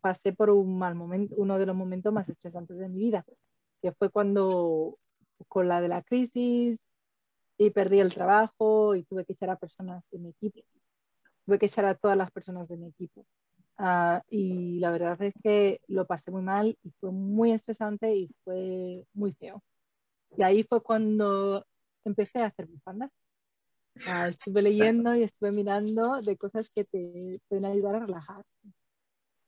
pasé 0.00 0.32
por 0.32 0.50
un 0.50 0.78
mal 0.78 0.94
momento, 0.94 1.34
uno 1.36 1.58
de 1.58 1.66
los 1.66 1.74
momentos 1.74 2.12
más 2.12 2.28
estresantes 2.28 2.78
de 2.78 2.88
mi 2.88 2.98
vida, 2.98 3.24
que 3.82 3.90
fue 3.92 4.10
cuando 4.10 4.98
con 5.48 5.68
la 5.68 5.80
de 5.80 5.88
la 5.88 6.02
crisis 6.02 6.78
y 7.58 7.70
perdí 7.70 7.98
el 7.98 8.14
trabajo 8.14 8.94
y 8.94 9.02
tuve 9.04 9.24
que 9.24 9.32
echar 9.32 9.50
a 9.50 9.56
personas 9.56 10.04
de 10.12 10.18
mi 10.18 10.28
equipo. 10.30 10.60
Tuve 11.46 11.58
que 11.58 11.66
echar 11.66 11.86
a 11.86 11.94
todas 11.94 12.16
las 12.16 12.30
personas 12.30 12.68
de 12.68 12.76
mi 12.76 12.88
equipo. 12.88 13.24
Ah, 13.78 14.22
y 14.28 14.78
la 14.78 14.90
verdad 14.90 15.20
es 15.22 15.34
que 15.42 15.80
lo 15.86 16.06
pasé 16.06 16.30
muy 16.30 16.42
mal 16.42 16.76
y 16.82 16.90
fue 17.00 17.12
muy 17.12 17.52
estresante 17.52 18.14
y 18.14 18.30
fue 18.44 19.06
muy 19.14 19.32
feo. 19.32 19.62
Y 20.36 20.42
ahí 20.42 20.62
fue 20.64 20.82
cuando 20.82 21.64
empecé 22.04 22.40
a 22.40 22.46
hacer 22.46 22.66
bufandas. 22.66 23.10
Uh, 24.06 24.28
estuve 24.28 24.60
leyendo 24.60 25.14
y 25.14 25.22
estuve 25.22 25.52
mirando 25.52 26.20
de 26.20 26.36
cosas 26.36 26.68
que 26.68 26.84
te 26.84 27.40
pueden 27.48 27.64
ayudar 27.64 27.94
a 27.94 28.00
relajar 28.00 28.44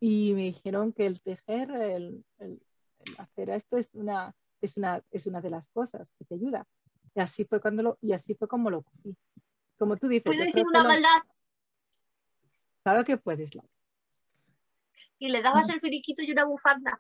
y 0.00 0.32
me 0.34 0.42
dijeron 0.42 0.92
que 0.92 1.06
el 1.06 1.20
tejer, 1.20 1.70
el, 1.70 2.24
hacer 3.18 3.50
esto 3.50 3.76
es 3.76 3.94
una, 3.94 4.34
es, 4.60 4.76
una, 4.76 5.02
es 5.10 5.26
una 5.26 5.40
de 5.40 5.50
las 5.50 5.68
cosas 5.68 6.12
que 6.18 6.24
te 6.24 6.36
ayuda. 6.36 6.66
Y 7.14 7.20
así 7.20 7.44
fue, 7.44 7.60
cuando 7.60 7.82
lo, 7.82 7.98
y 8.00 8.12
así 8.12 8.34
fue 8.34 8.48
como 8.48 8.70
lo 8.70 8.82
cogí. 8.82 9.16
Como 9.76 9.96
tú 9.96 10.08
dices. 10.08 10.24
¿Puedes 10.24 10.46
decir 10.46 10.66
una 10.66 10.84
maldad? 10.84 11.08
Claro 12.88 13.04
que 13.04 13.18
puedes, 13.18 13.50
y 15.18 15.28
le 15.28 15.42
dabas 15.42 15.68
el 15.68 15.78
finiquito 15.78 16.22
y 16.22 16.32
una 16.32 16.44
bufanda. 16.46 16.98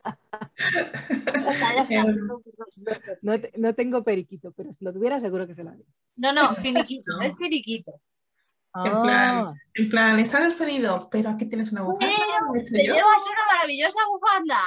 No, 3.22 3.34
no, 3.58 3.74
tengo 3.74 4.04
periquito, 4.04 4.52
pero 4.52 4.72
si 4.72 4.86
lo 4.86 4.94
tuviera 4.94 5.20
seguro 5.20 5.48
que 5.48 5.56
se 5.56 5.64
la 5.64 5.72
haría. 5.72 5.86
No, 6.16 6.32
no, 6.34 6.54
finiquito, 6.56 7.20
es 7.22 7.36
finiquito. 7.38 7.92
En, 8.74 9.02
plan, 9.02 9.46
ah. 9.48 9.54
en 9.74 9.90
plan, 9.90 10.20
está 10.20 10.44
despedido, 10.44 11.10
pero 11.10 11.30
aquí 11.30 11.46
tienes 11.46 11.72
una 11.72 11.84
bufanda. 11.84 12.16
te 12.72 12.84
llevas 12.84 13.28
una 13.28 13.46
maravillosa 13.54 14.00
bufanda. 14.12 14.60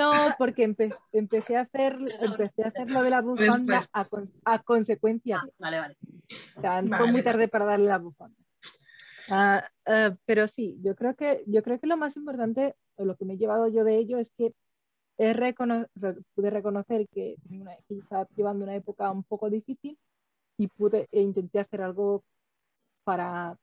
No, 0.00 0.12
porque 0.38 0.64
empecé 1.12 1.56
a 1.56 1.60
hacer 1.60 1.98
empecé 2.20 2.64
a 2.64 2.68
hacer 2.68 2.90
lo 2.90 3.02
de 3.02 3.10
la 3.10 3.20
bufanda 3.20 3.80
a, 4.44 4.58
consecuencia. 4.60 5.42
Ah, 5.44 5.48
vale, 5.58 5.78
vale. 5.78 5.96
O 6.56 6.60
sea, 6.60 6.82
fue 6.82 7.12
muy 7.12 7.22
tarde 7.22 7.48
para 7.48 7.66
darle 7.66 7.86
la 7.86 7.98
bufanda. 7.98 8.36
Ah, 9.28 9.68
pero 10.24 10.48
sí, 10.48 10.78
yo 10.82 10.94
creo 10.94 11.14
que 11.14 11.44
yo 11.46 11.62
creo 11.62 11.78
que 11.78 11.86
lo 11.86 11.96
más 11.96 12.16
importante, 12.16 12.74
o 12.96 13.04
lo 13.04 13.16
que 13.16 13.24
me 13.24 13.34
he 13.34 13.38
llevado 13.38 13.68
yo 13.68 13.84
de 13.84 13.96
ello, 13.96 14.18
es 14.18 14.30
que 14.30 14.54
he 15.18 15.34
pude 16.34 16.50
reconocer 16.50 17.06
que, 17.08 17.36
que 17.86 17.94
estaba 17.98 18.26
llevando 18.34 18.64
una 18.64 18.74
época 18.74 19.10
un 19.10 19.22
poco 19.22 19.50
difícil 19.50 19.98
y 20.56 20.66
pude 20.68 21.08
e 21.12 21.20
intenté 21.20 21.60
hacer 21.60 21.82
algo 21.82 22.24
para, 23.04 23.58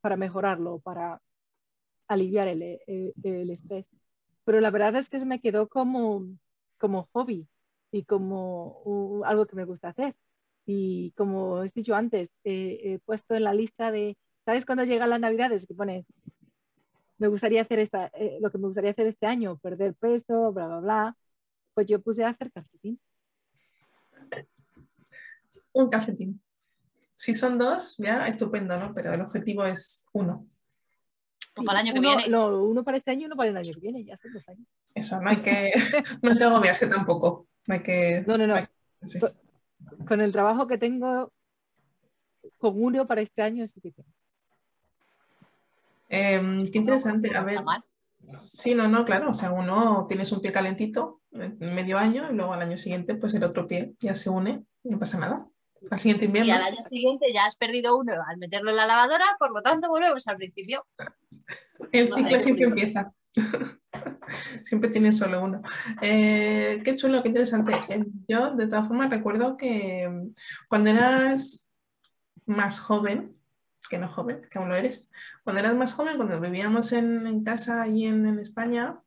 para 0.00 0.16
mejorarlo, 0.16 0.78
para 0.78 1.20
aliviar 2.08 2.48
el, 2.48 2.62
el, 2.86 3.50
estrés. 3.50 3.90
Pero 4.48 4.62
la 4.62 4.70
verdad 4.70 4.96
es 4.96 5.10
que 5.10 5.18
se 5.18 5.26
me 5.26 5.42
quedó 5.42 5.68
como, 5.68 6.24
como 6.78 7.06
hobby 7.12 7.46
y 7.92 8.04
como 8.04 9.22
algo 9.26 9.44
que 9.44 9.54
me 9.54 9.66
gusta 9.66 9.88
hacer. 9.90 10.14
Y 10.64 11.10
como 11.18 11.62
he 11.62 11.68
dicho 11.74 11.94
antes, 11.94 12.30
he 12.44 12.98
puesto 13.04 13.34
en 13.34 13.44
la 13.44 13.52
lista 13.52 13.92
de, 13.92 14.16
¿sabes 14.46 14.64
cuando 14.64 14.84
llegan 14.84 15.10
las 15.10 15.20
navidades? 15.20 15.66
Que 15.66 15.74
pone, 15.74 16.06
me 17.18 17.28
gustaría 17.28 17.60
hacer 17.60 17.78
esta, 17.80 18.06
eh, 18.14 18.38
lo 18.40 18.50
que 18.50 18.56
me 18.56 18.68
gustaría 18.68 18.92
hacer 18.92 19.08
este 19.08 19.26
año, 19.26 19.58
perder 19.58 19.94
peso, 19.94 20.50
bla, 20.50 20.66
bla, 20.66 20.80
bla. 20.80 21.16
Pues 21.74 21.86
yo 21.86 22.00
puse 22.00 22.24
a 22.24 22.30
hacer 22.30 22.50
calcetín. 22.50 22.98
Un 25.72 25.90
calcetín. 25.90 26.40
Si 27.14 27.34
son 27.34 27.58
dos, 27.58 27.98
ya 27.98 28.26
estupendo, 28.26 28.80
¿no? 28.80 28.94
Pero 28.94 29.12
el 29.12 29.20
objetivo 29.20 29.66
es 29.66 30.06
uno. 30.14 30.46
Pues 31.58 31.66
para 31.66 31.80
el 31.80 31.86
año 31.86 31.94
que 31.94 32.00
viene. 32.00 32.28
No, 32.28 32.62
uno 32.62 32.84
para 32.84 32.96
este 32.96 33.10
año 33.10 33.22
y 33.22 33.24
uno 33.26 33.36
para 33.36 33.50
el 33.50 33.56
año 33.56 33.70
que 33.74 33.80
viene, 33.80 34.04
ya 34.04 34.16
son 34.16 34.32
dos 34.32 34.48
años. 34.48 34.66
Eso, 34.94 35.20
no 35.20 35.30
hay 35.30 35.38
que, 35.38 35.72
no 36.22 36.30
hay 36.30 36.38
que 36.38 36.44
agobiarse 36.44 36.86
tampoco. 36.86 37.48
No 37.66 37.74
hay 37.74 37.82
que. 37.82 38.24
No, 38.26 38.38
no, 38.38 38.46
no. 38.46 38.54
Con 40.06 40.20
el 40.20 40.30
trabajo 40.30 40.68
que 40.68 40.78
tengo, 40.78 41.32
con 42.58 42.80
uno 42.80 43.06
para 43.06 43.22
este 43.22 43.42
año 43.42 43.64
es 43.64 43.72
suficiente. 43.72 44.12
Eh, 46.08 46.40
qué 46.72 46.78
interesante. 46.78 47.36
A 47.36 47.42
ver. 47.42 47.60
Sí, 48.28 48.76
no, 48.76 48.86
no, 48.86 49.04
claro. 49.04 49.30
O 49.30 49.34
sea, 49.34 49.50
uno 49.50 50.06
tienes 50.08 50.30
un 50.30 50.40
pie 50.40 50.52
calentito 50.52 51.22
medio 51.30 51.98
año 51.98 52.30
y 52.30 52.34
luego 52.34 52.52
al 52.52 52.62
año 52.62 52.78
siguiente, 52.78 53.16
pues 53.16 53.34
el 53.34 53.42
otro 53.42 53.66
pie 53.66 53.94
ya 53.98 54.14
se 54.14 54.30
une 54.30 54.64
y 54.84 54.90
no 54.90 54.98
pasa 54.98 55.18
nada. 55.18 55.48
Al 55.90 55.98
siguiente 55.98 56.26
invierno. 56.26 56.52
Y 56.52 56.56
al 56.56 56.62
año 56.62 56.84
siguiente 56.88 57.32
ya 57.32 57.46
has 57.46 57.56
perdido 57.56 57.96
uno 57.96 58.12
al 58.26 58.38
meterlo 58.38 58.70
en 58.70 58.76
la 58.76 58.86
lavadora, 58.86 59.24
por 59.38 59.52
lo 59.52 59.62
tanto 59.62 59.88
volvemos 59.88 60.26
al 60.28 60.36
principio. 60.36 60.86
El 61.92 62.12
ciclo 62.12 62.38
siempre 62.38 62.64
empieza. 62.64 63.12
siempre 64.62 64.90
tienes 64.90 65.18
solo 65.18 65.42
uno. 65.42 65.62
Eh, 66.02 66.80
qué 66.84 66.94
chulo, 66.94 67.22
qué 67.22 67.28
interesante. 67.28 67.72
Eh, 67.90 68.04
yo, 68.26 68.54
de 68.54 68.66
todas 68.66 68.88
formas, 68.88 69.10
recuerdo 69.10 69.56
que 69.56 70.08
mm, 70.08 70.32
cuando 70.68 70.90
eras 70.90 71.70
más 72.46 72.80
joven, 72.80 73.36
que 73.88 73.98
no 73.98 74.08
joven, 74.08 74.42
que 74.50 74.58
aún 74.58 74.68
lo 74.68 74.76
eres, 74.76 75.10
cuando 75.44 75.60
eras 75.60 75.74
más 75.74 75.94
joven, 75.94 76.16
cuando 76.16 76.40
vivíamos 76.40 76.92
en, 76.92 77.42
casa 77.44 77.86
y 77.88 78.06
en, 78.06 78.38
España, 78.38 79.00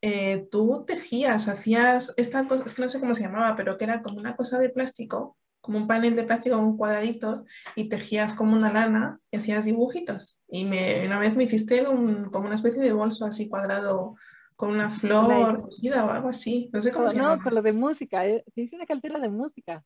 eh, 0.00 0.46
tú 0.50 0.84
tejías, 0.86 1.48
hacías 1.48 2.14
esta 2.16 2.46
cosa, 2.46 2.64
es 2.64 2.74
que 2.74 2.82
no 2.82 2.88
sé 2.88 3.00
cómo 3.00 3.14
se 3.14 3.22
llamaba, 3.22 3.56
pero 3.56 3.76
que 3.76 3.84
era 3.84 4.02
como 4.02 4.18
una 4.18 4.36
cosa 4.36 4.58
de 4.58 4.70
plástico 4.70 5.36
como 5.60 5.78
un 5.78 5.86
panel 5.86 6.16
de 6.16 6.24
plástico 6.24 6.56
con 6.56 6.76
cuadraditos 6.76 7.44
y 7.74 7.88
tejías 7.88 8.34
como 8.34 8.56
una 8.56 8.72
lana 8.72 9.20
y 9.30 9.36
hacías 9.36 9.64
dibujitos. 9.64 10.42
Y 10.48 10.64
me, 10.64 11.04
una 11.06 11.18
vez 11.18 11.34
me 11.34 11.44
hiciste 11.44 11.84
como 11.84 12.46
una 12.46 12.54
especie 12.54 12.82
de 12.82 12.92
bolso 12.92 13.26
así 13.26 13.48
cuadrado 13.48 14.14
con 14.56 14.70
una 14.70 14.90
flor 14.90 15.60
cosida 15.62 16.04
o 16.04 16.10
algo 16.10 16.28
así. 16.28 16.70
No 16.72 16.82
sé 16.82 16.90
cómo 16.90 17.08
se 17.08 17.16
llama. 17.16 17.36
No, 17.36 17.42
con 17.42 17.54
lo 17.54 17.62
de 17.62 17.72
música. 17.72 18.26
¿eh? 18.26 18.44
Hice 18.54 18.76
una 18.76 18.86
cartera 18.86 19.18
de 19.18 19.28
música. 19.28 19.84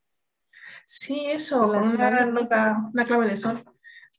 Sí, 0.85 1.26
eso, 1.26 1.67
con 1.67 1.83
una, 1.83 2.26
nota, 2.26 2.79
una 2.93 3.05
clave 3.05 3.26
de 3.26 3.37
sol. 3.37 3.62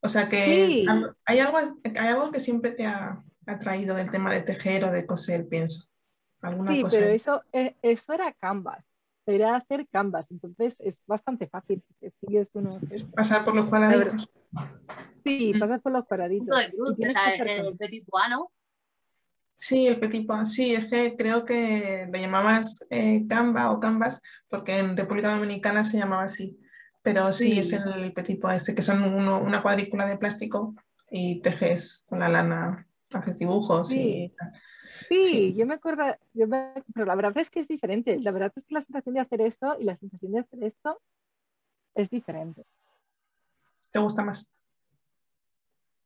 O 0.01 0.09
sea 0.09 0.27
que 0.27 0.85
hay, 1.25 1.39
algo, 1.39 1.57
hay 1.57 2.07
algo 2.07 2.31
que 2.31 2.39
siempre 2.39 2.71
te 2.71 2.85
ha 2.85 3.23
atraído 3.45 3.95
del 3.95 4.11
tema 4.11 4.33
de 4.33 4.41
tejer 4.41 4.83
o 4.83 4.91
de 4.91 5.05
coser, 5.05 5.47
pienso. 5.47 5.89
¿Alguna 6.41 6.73
sí, 6.73 6.83
pero 6.91 7.05
eso, 7.07 7.41
eh, 7.53 7.75
eso 7.81 8.11
era 8.11 8.33
canvas 8.33 8.83
a 9.25 9.55
hacer 9.55 9.87
canvas, 9.89 10.27
entonces 10.29 10.75
es 10.79 10.99
bastante 11.07 11.47
fácil. 11.47 11.81
Sigues 12.19 12.49
uno, 12.53 12.69
pasar 13.15 13.45
por 13.45 13.55
los 13.55 13.65
cuadraditos. 13.65 14.29
Sí, 15.23 15.53
pasar 15.59 15.81
por 15.81 15.91
los 15.93 16.05
cuadraditos. 16.05 16.57
el 16.59 17.77
petit 17.77 18.05
pois, 18.05 18.29
¿no? 18.29 18.51
Sí, 19.55 19.87
el 19.87 19.99
petit 19.99 20.27
pois, 20.27 20.51
sí, 20.51 20.75
es 20.75 20.87
que 20.87 21.15
creo 21.15 21.45
que 21.45 22.07
lo 22.11 22.19
llamabas 22.19 22.85
eh, 22.89 23.25
Canva 23.27 23.71
o 23.71 23.79
Canvas 23.79 24.21
porque 24.49 24.79
en 24.79 24.97
República 24.97 25.33
Dominicana 25.33 25.83
se 25.83 25.97
llamaba 25.97 26.23
así, 26.23 26.59
pero 27.01 27.31
sí, 27.31 27.59
es 27.59 27.71
el 27.71 28.11
petit 28.13 28.41
pois 28.41 28.57
este, 28.57 28.75
que 28.75 28.81
son 28.81 29.03
una 29.03 29.61
cuadrícula 29.61 30.05
de 30.05 30.17
plástico 30.17 30.75
y 31.09 31.39
tejes 31.41 32.05
con 32.09 32.19
la 32.19 32.29
lana, 32.29 32.87
haces 33.15 33.39
dibujos 33.39 33.91
y 33.91 34.33
Sí, 35.09 35.53
yo 35.55 35.65
me 35.65 35.75
acuerdo, 35.75 36.03
pero 36.93 37.05
la 37.05 37.15
verdad 37.15 37.37
es 37.37 37.49
que 37.49 37.59
es 37.59 37.67
diferente. 37.67 38.19
La 38.21 38.31
verdad 38.31 38.51
es 38.55 38.65
que 38.65 38.73
la 38.73 38.81
sensación 38.81 39.15
de 39.15 39.21
hacer 39.21 39.41
esto 39.41 39.75
y 39.79 39.83
la 39.83 39.97
sensación 39.97 40.31
de 40.31 40.39
hacer 40.39 40.63
esto 40.63 41.01
es 41.95 42.09
diferente. 42.09 42.65
¿Te 43.91 43.99
gusta 43.99 44.23
más? 44.23 44.55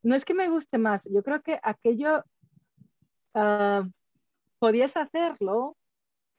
No 0.03 0.15
es 0.15 0.25
que 0.25 0.33
me 0.33 0.49
guste 0.49 0.77
más, 0.77 1.03
yo 1.05 1.23
creo 1.23 1.41
que 1.41 1.59
aquello 1.63 2.23
ah, 3.33 3.87
podías 4.59 4.95
hacerlo, 4.95 5.75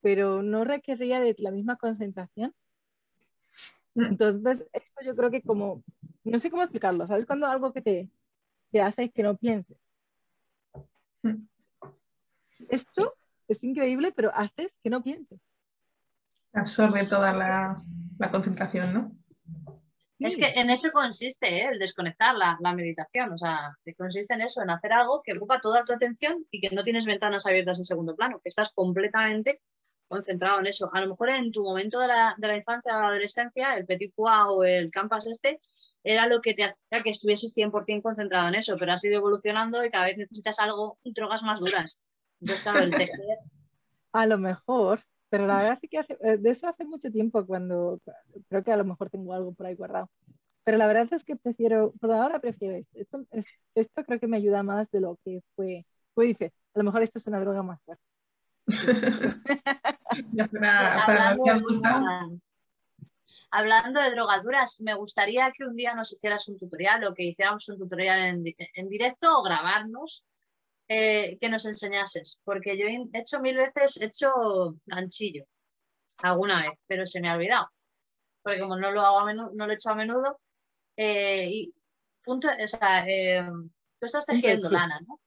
pero 0.01 0.43
no 0.43 0.65
requería 0.65 1.21
de 1.21 1.35
la 1.39 1.51
misma 1.51 1.77
concentración. 1.77 2.55
Mm. 3.95 4.05
Entonces, 4.05 4.67
esto 4.73 5.05
yo 5.05 5.15
creo 5.15 5.31
que 5.31 5.43
como, 5.43 5.83
no 6.25 6.39
sé 6.39 6.51
cómo 6.51 6.63
explicarlo, 6.63 7.07
¿sabes? 7.07 7.27
Cuando 7.27 7.47
algo 7.47 7.73
que 7.73 7.83
te, 7.83 8.11
te 8.71 8.81
hace 8.81 9.11
que 9.11 9.23
no 9.23 9.37
pienses. 9.37 9.88
Esto 12.68 13.14
es 13.47 13.62
increíble, 13.64 14.12
pero 14.12 14.30
haces 14.35 14.73
que 14.82 14.90
no 14.90 15.02
pienses. 15.02 15.40
Absorbe 16.52 17.04
toda 17.04 17.32
la, 17.32 17.82
concentración, 18.30 18.92
¿no? 18.92 19.12
Es 20.18 20.37
que 20.37 20.49
en 20.56 20.68
eso 20.70 20.90
consiste 20.90 21.47
¿eh? 21.47 21.68
el 21.73 21.78
desconectar 21.78 22.35
la, 22.35 22.75
meditación, 22.75 23.32
o 23.32 23.38
sea, 23.38 23.76
consiste 23.97 24.35
en 24.35 24.42
eso, 24.42 24.62
en 24.62 24.70
hacer 24.70 24.92
algo 24.92 25.23
que 25.23 25.37
ocupa 25.37 25.61
toda 25.61 25.85
tu 25.85 25.92
atención 25.92 26.44
y 26.50 26.61
que 26.61 26.75
no 26.75 26.82
tienes 26.82 27.06
ventanas 27.06 27.47
abiertas 27.47 27.78
en 27.78 27.85
segundo 27.85 28.16
plano, 28.16 28.40
que 28.42 28.49
estás 28.49 28.73
completamente 28.73 29.61
concentrado 30.09 30.61
en 30.61 30.67
eso. 30.67 30.91
A 30.93 31.00
lo 31.00 31.09
mejor 31.09 31.31
en 31.31 31.53
tu 31.53 31.62
momento 31.62 32.00
de 32.00 32.09
la, 32.09 32.57
infancia 32.57 32.97
o 32.97 33.00
la 33.00 33.09
adolescencia, 33.09 33.77
el 33.77 33.87
petit 33.87 34.12
pois 34.15 34.35
o 34.49 34.65
el 34.65 34.91
campus 34.91 35.27
este, 35.27 35.61
era 36.03 36.27
lo 36.27 36.41
que 36.41 36.55
te 36.55 36.65
hacía 36.65 37.03
que 37.03 37.11
estuvieses 37.11 37.53
100% 37.55 38.03
concentrado 38.03 38.49
en 38.49 38.57
eso, 38.57 38.77
pero 38.79 38.93
has 38.93 39.05
ido 39.05 39.17
evolucionando 39.17 39.85
y 39.85 39.91
cada 39.91 40.07
vez 40.07 40.17
necesitas 40.17 40.59
algo, 40.59 40.99
drogas 41.05 41.43
más 41.43 41.61
duras. 41.61 42.00
A 44.12 44.27
lo 44.27 44.38
mejor, 44.38 45.05
pero 45.29 45.47
la 45.47 45.59
verdad 45.59 45.79
es 45.83 45.91
que 45.91 45.99
eh, 45.99 46.38
de 46.38 46.50
eso 46.50 46.67
hace 46.67 46.85
mucho 46.85 47.11
tiempo 47.11 47.45
cuando 47.45 48.00
creo 48.49 48.65
que 48.65 48.73
a 48.73 48.77
lo 48.77 48.85
mejor 48.85 49.11
tengo 49.11 49.35
algo 49.35 49.53
por 49.53 49.67
ahí 49.67 49.75
guardado. 49.75 50.09
Pero 50.65 50.79
la 50.79 50.87
verdad 50.87 51.09
es 51.12 51.25
que 51.25 51.37
prefiero, 51.37 51.93
por 52.00 52.12
ahora 52.12 52.41
prefiero 52.41 52.77
esto. 52.77 53.25
Esto, 53.75 54.05
creo 54.05 54.21
que 54.21 54.27
me 54.27 54.37
ayuda 54.38 54.62
más 54.62 54.91
de 54.91 55.00
lo 55.00 55.19
que 55.25 55.41
fue. 55.55 55.87
Fue 56.15 56.27
dice, 56.27 56.53
a 56.75 56.79
lo 56.79 56.85
mejor 56.85 57.03
esto 57.03 57.19
es 57.19 57.27
una 57.27 57.41
droga 57.41 57.62
más 57.62 57.81
fuerte. 57.85 58.03
hablando, 63.51 64.01
de 64.01 64.11
drogaduras, 64.11 64.81
me 64.81 64.95
gustaría 64.95 65.51
que 65.53 65.65
un 65.65 65.75
día 65.75 65.95
nos 65.95 66.13
hicieras 66.13 66.49
un 66.49 66.59
tutorial 66.59 67.05
o 67.05 67.15
que 67.15 67.25
hiciéramos 67.25 67.67
un 67.69 67.79
tutorial 67.79 68.21
en, 68.21 68.45
en 68.75 68.89
directo 68.89 69.39
o 69.39 69.43
grabarnos 69.43 70.25
eh, 70.89 71.39
que 71.41 71.49
nos 71.49 71.65
enseñases, 71.67 72.41
porque 72.45 72.79
yo 72.79 72.87
he 72.87 73.09
hecho 73.13 73.41
mil 73.41 73.57
veces, 73.57 74.01
he 74.01 74.07
hecho 74.07 74.31
ganchillo 74.87 75.45
alguna 76.19 76.63
vez, 76.63 76.73
pero 76.87 77.07
se 77.07 77.21
me 77.21 77.29
ha 77.29 77.35
olvidado, 77.35 77.71
porque 78.43 78.61
como 78.61 78.77
no 78.77 78.91
lo 78.91 79.03
hago 79.03 79.21
a 79.21 79.27
menudo, 79.27 79.51
no 79.55 79.67
lo 79.67 79.73
he 79.73 79.75
hecho 79.75 79.91
a 79.91 79.95
menudo, 79.95 80.41
eh, 80.97 81.47
y 81.47 81.75
punto, 82.25 82.49
o 82.49 82.67
sea, 82.67 83.07
eh, 83.07 83.47
tú 83.99 84.07
estás 84.07 84.27
tejiendo 84.27 84.71
lana, 84.71 85.01
¿no? 85.07 85.21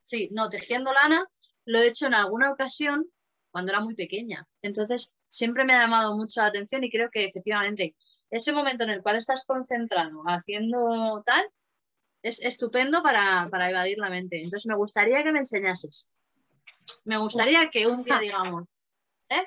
Sí, 0.00 0.28
no, 0.32 0.50
tejiendo 0.50 0.92
lana 0.92 1.24
lo 1.64 1.78
he 1.80 1.88
hecho 1.88 2.06
en 2.06 2.14
alguna 2.14 2.50
ocasión 2.50 3.06
cuando 3.50 3.70
era 3.70 3.80
muy 3.80 3.94
pequeña, 3.94 4.46
entonces 4.62 5.12
siempre 5.28 5.64
me 5.64 5.74
ha 5.74 5.82
llamado 5.82 6.16
mucho 6.16 6.40
la 6.40 6.48
atención 6.48 6.82
y 6.84 6.90
creo 6.90 7.08
que 7.10 7.24
efectivamente 7.24 7.94
ese 8.30 8.52
momento 8.52 8.84
en 8.84 8.90
el 8.90 9.02
cual 9.02 9.16
estás 9.16 9.44
concentrado 9.46 10.22
haciendo 10.26 11.22
tal, 11.24 11.44
es 12.22 12.40
estupendo 12.42 13.02
para, 13.02 13.46
para 13.50 13.70
evadir 13.70 13.98
la 13.98 14.10
mente. 14.10 14.36
Entonces 14.36 14.66
me 14.66 14.74
gustaría 14.74 15.22
que 15.22 15.30
me 15.30 15.40
enseñases. 15.40 16.08
Me 17.04 17.18
gustaría 17.18 17.68
que 17.70 17.86
un 17.86 18.02
día 18.02 18.18
digamos, 18.18 18.64
¿eh? 19.28 19.42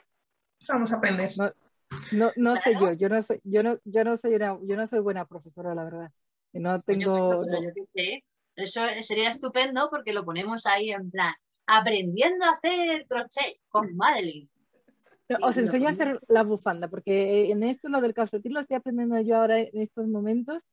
Vamos 0.67 0.93
a 0.93 0.97
aprender. 0.97 1.31
No, 2.11 2.31
no, 2.35 2.57
sé 2.57 2.73
yo, 2.73 2.93
yo 2.93 3.09
no 3.09 3.21
soy, 3.21 3.41
yo 3.43 3.63
no, 3.63 3.79
yo 3.85 4.03
no 4.03 4.17
soy 4.17 4.35
una, 4.35 4.57
yo 4.61 4.75
no 4.75 4.87
soy 4.87 4.99
buena 4.99 5.25
profesora, 5.25 5.73
la 5.73 5.83
verdad. 5.83 6.11
Y 6.53 6.59
no 6.59 6.81
tengo. 6.81 7.43
Eso 8.55 8.81
sería 9.01 9.29
estupendo 9.29 9.89
porque 9.89 10.13
lo 10.13 10.25
ponemos 10.25 10.65
ahí 10.65 10.91
en 10.91 11.11
plan, 11.11 11.33
aprendiendo 11.67 12.45
a 12.45 12.51
hacer 12.51 13.05
crochet 13.07 13.59
con 13.69 13.95
Madeline. 13.95 14.49
os 15.41 15.57
enseño 15.57 15.89
a 15.89 15.91
hacer 15.91 16.19
la 16.27 16.43
bufanda, 16.43 16.87
porque 16.87 17.51
en 17.51 17.63
esto, 17.63 17.89
lo 17.89 18.01
del 18.01 18.13
calcetín, 18.13 18.53
lo 18.53 18.61
estoy 18.61 18.77
aprendiendo 18.77 19.19
yo 19.21 19.37
ahora 19.37 19.59
en 19.59 19.69
estos 19.73 20.07
momentos 20.07 20.63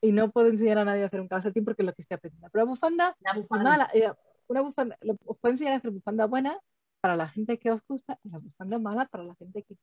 y 0.00 0.12
no 0.12 0.30
puedo 0.30 0.48
enseñar 0.48 0.78
a 0.78 0.84
nadie 0.84 1.02
a 1.02 1.06
hacer 1.06 1.20
un 1.20 1.28
calcetín 1.28 1.64
porque 1.64 1.82
es 1.82 1.86
lo 1.86 1.92
que 1.92 2.02
estoy 2.02 2.14
aprendiendo. 2.14 2.48
Pero 2.50 2.64
la 2.64 2.70
bufanda, 2.70 3.16
la 3.20 3.34
bufanda. 3.34 3.90
Eh, 3.92 4.12
una 4.46 4.60
bufanda, 4.60 4.98
os 5.26 5.38
puedo 5.38 5.52
enseñar 5.52 5.74
a 5.74 5.76
hacer 5.76 5.90
bufanda 5.90 6.26
buena 6.26 6.58
para 7.00 7.16
la 7.16 7.28
gente 7.28 7.58
que 7.58 7.70
os 7.70 7.80
gusta 7.86 8.18
y 8.22 8.30
la 8.30 8.38
bufanda 8.38 8.78
mala 8.78 9.06
para 9.06 9.24
la 9.24 9.34
gente 9.34 9.62
que 9.62 9.74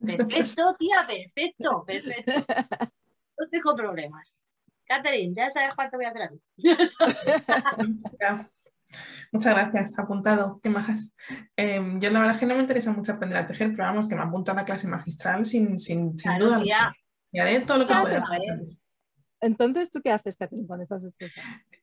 Perfecto, 0.00 0.74
tía, 0.78 1.06
perfecto, 1.06 1.84
perfecto. 1.86 2.32
No 3.38 3.48
tengo 3.48 3.74
problemas. 3.74 4.34
Catherine, 4.84 5.34
ya 5.34 5.50
sabes 5.50 5.74
cuánto 5.74 5.98
voy 5.98 6.06
a 6.06 6.10
hacer 6.10 6.30
Muchas 9.32 9.54
gracias, 9.54 9.98
apuntado, 9.98 10.60
qué 10.62 10.70
majas. 10.70 11.14
Em, 11.56 12.00
yo 12.00 12.10
la 12.10 12.20
verdad 12.20 12.34
es 12.34 12.40
que 12.40 12.46
no 12.46 12.54
me 12.54 12.62
interesa 12.62 12.92
mucho 12.92 13.12
aprender 13.12 13.38
a 13.38 13.46
tejer, 13.46 13.70
pero 13.72 13.84
vamos, 13.84 14.08
que 14.08 14.14
me 14.14 14.22
apunto 14.22 14.52
a 14.52 14.54
la 14.54 14.64
clase 14.64 14.88
magistral 14.88 15.44
sin, 15.44 15.78
sin, 15.78 16.18
sin 16.18 16.38
duda. 16.38 16.62
Y 17.32 17.38
haré 17.38 17.60
todo 17.60 17.78
lo 17.78 17.86
que 17.86 17.94
pueda. 17.94 18.24
Entonces, 19.40 19.90
¿tú 19.90 20.02
qué 20.02 20.10
haces, 20.10 20.36
Catherine, 20.36 20.66
cuando 20.66 20.82
estás? 20.82 21.02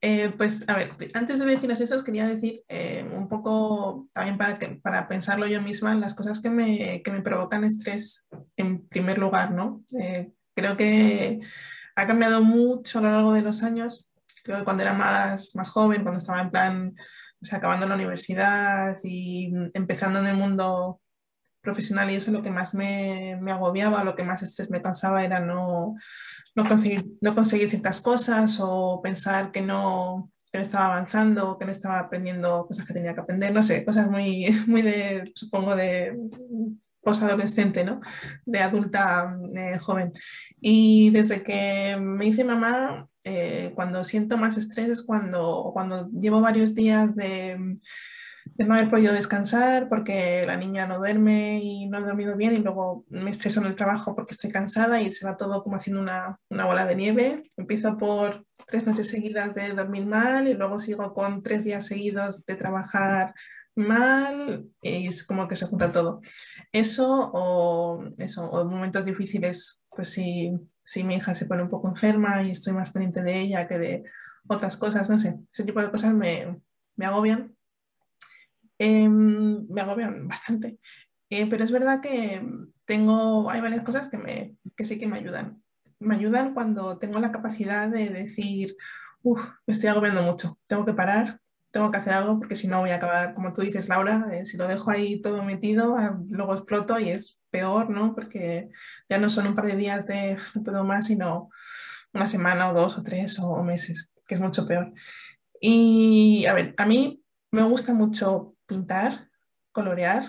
Eh, 0.01 0.31
pues, 0.37 0.67
a 0.69 0.75
ver, 0.75 0.91
antes 1.15 1.39
de 1.39 1.45
deciros 1.45 1.81
eso, 1.81 1.95
os 1.95 2.03
quería 2.03 2.27
decir 2.27 2.61
eh, 2.67 3.03
un 3.11 3.27
poco 3.27 4.07
también 4.13 4.37
para, 4.37 4.59
para 4.81 5.07
pensarlo 5.07 5.47
yo 5.47 5.61
misma 5.61 5.95
las 5.95 6.13
cosas 6.13 6.39
que 6.39 6.51
me, 6.51 7.01
que 7.01 7.11
me 7.11 7.21
provocan 7.21 7.63
estrés 7.63 8.27
en 8.57 8.87
primer 8.87 9.17
lugar, 9.17 9.51
¿no? 9.51 9.83
Eh, 9.99 10.31
creo 10.53 10.77
que 10.77 11.39
ha 11.95 12.05
cambiado 12.05 12.43
mucho 12.43 12.99
a 12.99 13.01
lo 13.01 13.11
largo 13.11 13.33
de 13.33 13.41
los 13.41 13.63
años. 13.63 14.06
Creo 14.47 14.59
que 14.59 14.63
cuando 14.63 14.83
era 14.83 14.93
más, 14.93 15.53
más 15.55 15.69
joven, 15.69 16.03
cuando 16.03 16.19
estaba 16.19 16.41
en 16.41 16.51
plan, 16.51 16.95
o 17.41 17.45
sea, 17.45 17.57
acabando 17.57 17.85
la 17.85 17.95
universidad 17.95 18.97
y 19.03 19.51
empezando 19.73 20.19
en 20.19 20.27
el 20.27 20.37
mundo 20.37 21.01
profesional 21.59 22.09
y 22.09 22.15
eso 22.15 22.31
lo 22.31 22.41
que 22.41 22.49
más 22.49 22.73
me, 22.73 23.37
me, 23.41 23.51
agobiaba, 23.51 24.05
lo 24.05 24.15
que 24.15 24.23
más 24.23 24.41
estrés 24.41 24.69
me 24.69 24.81
causaba 24.81 25.25
era 25.25 25.41
no, 25.41 25.97
no, 26.55 26.65
conseguir, 26.65 27.05
no 27.19 27.35
conseguir 27.35 27.69
ciertas 27.69 27.99
cosas 27.99 28.57
o 28.61 29.01
pensar 29.03 29.51
que 29.51 29.61
no, 29.61 30.31
que 30.49 30.59
estaba 30.59 30.85
avanzando, 30.85 31.57
que 31.57 31.65
no 31.65 31.71
estaba 31.71 31.99
aprendiendo 31.99 32.65
cosas 32.67 32.85
que 32.85 32.93
tenía 32.93 33.13
que 33.13 33.19
aprender, 33.19 33.53
no 33.53 33.61
sé, 33.61 33.83
cosas 33.83 34.09
muy, 34.09 34.47
muy 34.67 34.81
de, 34.81 35.33
supongo, 35.35 35.75
de 35.75 36.17
posadolescente, 37.07 37.85
¿no? 37.85 38.01
De 38.45 38.59
adulta 38.59 39.33
eh, 39.55 39.77
joven. 39.79 40.11
Y 40.59 41.09
desde 41.11 41.41
que 41.41 41.95
me 41.97 42.25
hice 42.25 42.43
mamá, 42.43 43.07
eh, 43.23 43.71
cuando 43.75 44.03
siento 44.03 44.37
más 44.37 44.57
estrés 44.57 44.89
es 44.89 45.03
cuando, 45.03 45.69
cuando 45.71 46.09
llevo 46.09 46.41
varios 46.41 46.75
días 46.75 47.15
de 47.15 47.77
no 48.57 48.73
haber 48.73 48.89
podido 48.89 49.13
descansar 49.13 49.87
porque 49.87 50.45
la 50.45 50.57
niña 50.57 50.85
no 50.85 50.97
duerme 50.97 51.61
y 51.63 51.87
no 51.87 51.97
ha 51.97 52.01
dormido 52.01 52.35
bien 52.35 52.51
y 52.51 52.57
luego 52.57 53.05
me 53.07 53.31
estreso 53.31 53.61
en 53.61 53.67
el 53.67 53.75
trabajo 53.77 54.13
porque 54.13 54.33
estoy 54.33 54.51
cansada 54.51 55.01
y 55.01 55.09
se 55.13 55.25
va 55.25 55.37
todo 55.37 55.63
como 55.63 55.77
haciendo 55.77 56.01
una, 56.01 56.37
una 56.49 56.65
bola 56.65 56.85
de 56.85 56.95
nieve. 56.97 57.51
Empiezo 57.55 57.97
por 57.97 58.45
tres 58.67 58.85
noches 58.85 59.07
seguidas 59.07 59.55
de 59.55 59.69
dormir 59.69 60.05
mal 60.05 60.49
y 60.49 60.55
luego 60.55 60.77
sigo 60.77 61.13
con 61.13 61.41
tres 61.41 61.63
días 61.63 61.85
seguidos 61.85 62.45
de 62.45 62.55
trabajar 62.57 63.33
mal 63.77 64.69
y 64.81 65.07
es 65.07 65.23
como 65.23 65.47
que 65.47 65.55
se 65.55 65.67
junta 65.67 65.91
todo. 65.91 66.21
Eso 66.71 67.31
o, 67.33 68.03
eso, 68.17 68.49
o 68.49 68.65
momentos 68.65 69.05
difíciles, 69.05 69.85
pues 69.89 70.09
si, 70.09 70.51
si 70.83 71.03
mi 71.03 71.15
hija 71.15 71.33
se 71.33 71.45
pone 71.45 71.63
un 71.63 71.69
poco 71.69 71.89
enferma 71.89 72.43
y 72.43 72.51
estoy 72.51 72.73
más 72.73 72.91
pendiente 72.91 73.23
de 73.23 73.39
ella 73.39 73.67
que 73.67 73.77
de 73.77 74.03
otras 74.47 74.77
cosas, 74.77 75.09
no 75.09 75.19
sé, 75.19 75.39
ese 75.51 75.63
tipo 75.63 75.81
de 75.81 75.91
cosas 75.91 76.13
me, 76.13 76.59
me 76.95 77.05
agobian 77.05 77.57
Em, 78.79 79.67
me 79.69 79.81
agobian 79.81 80.27
bastante. 80.27 80.79
Eh, 81.29 81.47
pero 81.49 81.63
es 81.63 81.71
verdad 81.71 82.01
que 82.01 82.45
tengo, 82.85 83.49
hay 83.49 83.61
varias 83.61 83.83
cosas 83.83 84.09
que, 84.09 84.17
me, 84.17 84.55
que 84.75 84.85
sí 84.85 84.97
que 84.97 85.07
me 85.07 85.17
ayudan. 85.17 85.63
Me 85.99 86.15
ayudan 86.15 86.53
cuando 86.53 86.97
tengo 86.99 87.19
la 87.19 87.31
capacidad 87.31 87.89
de 87.89 88.09
decir, 88.09 88.75
uff, 89.23 89.41
me 89.65 89.73
estoy 89.73 89.89
agobiando 89.89 90.21
mucho, 90.21 90.59
tengo 90.67 90.85
que 90.85 90.93
parar, 90.93 91.41
tengo 91.77 91.91
que 91.91 91.97
hacer 91.97 92.13
algo 92.13 92.39
porque 92.39 92.55
si 92.55 92.67
no 92.67 92.79
voy 92.79 92.89
a 92.89 92.95
acabar, 92.95 93.35
como 93.35 93.53
tú 93.53 93.61
dices, 93.61 93.87
Laura, 93.87 94.25
eh, 94.31 94.47
si 94.47 94.57
lo 94.57 94.67
dejo 94.67 94.89
ahí 94.89 95.21
todo 95.21 95.43
metido, 95.43 95.95
ah, 95.95 96.19
luego 96.27 96.55
exploto 96.55 96.99
y 96.99 97.11
es 97.11 97.39
peor, 97.51 97.91
¿no? 97.91 98.15
Porque 98.15 98.69
ya 99.07 99.19
no 99.19 99.29
son 99.29 99.45
un 99.45 99.53
par 99.53 99.67
de 99.67 99.75
días 99.75 100.07
de 100.07 100.37
no 100.55 100.63
puedo 100.63 100.83
más, 100.83 101.05
sino 101.05 101.51
una 102.13 102.25
semana 102.25 102.71
o 102.71 102.73
dos 102.73 102.97
o 102.97 103.03
tres 103.03 103.37
o 103.37 103.61
meses, 103.61 104.11
que 104.25 104.33
es 104.33 104.41
mucho 104.41 104.67
peor. 104.67 104.91
Y 105.61 106.47
a 106.47 106.53
ver, 106.53 106.73
a 106.77 106.87
mí 106.87 107.23
me 107.51 107.61
gusta 107.61 107.93
mucho 107.93 108.55
pintar, 108.65 109.29
colorear 109.71 110.23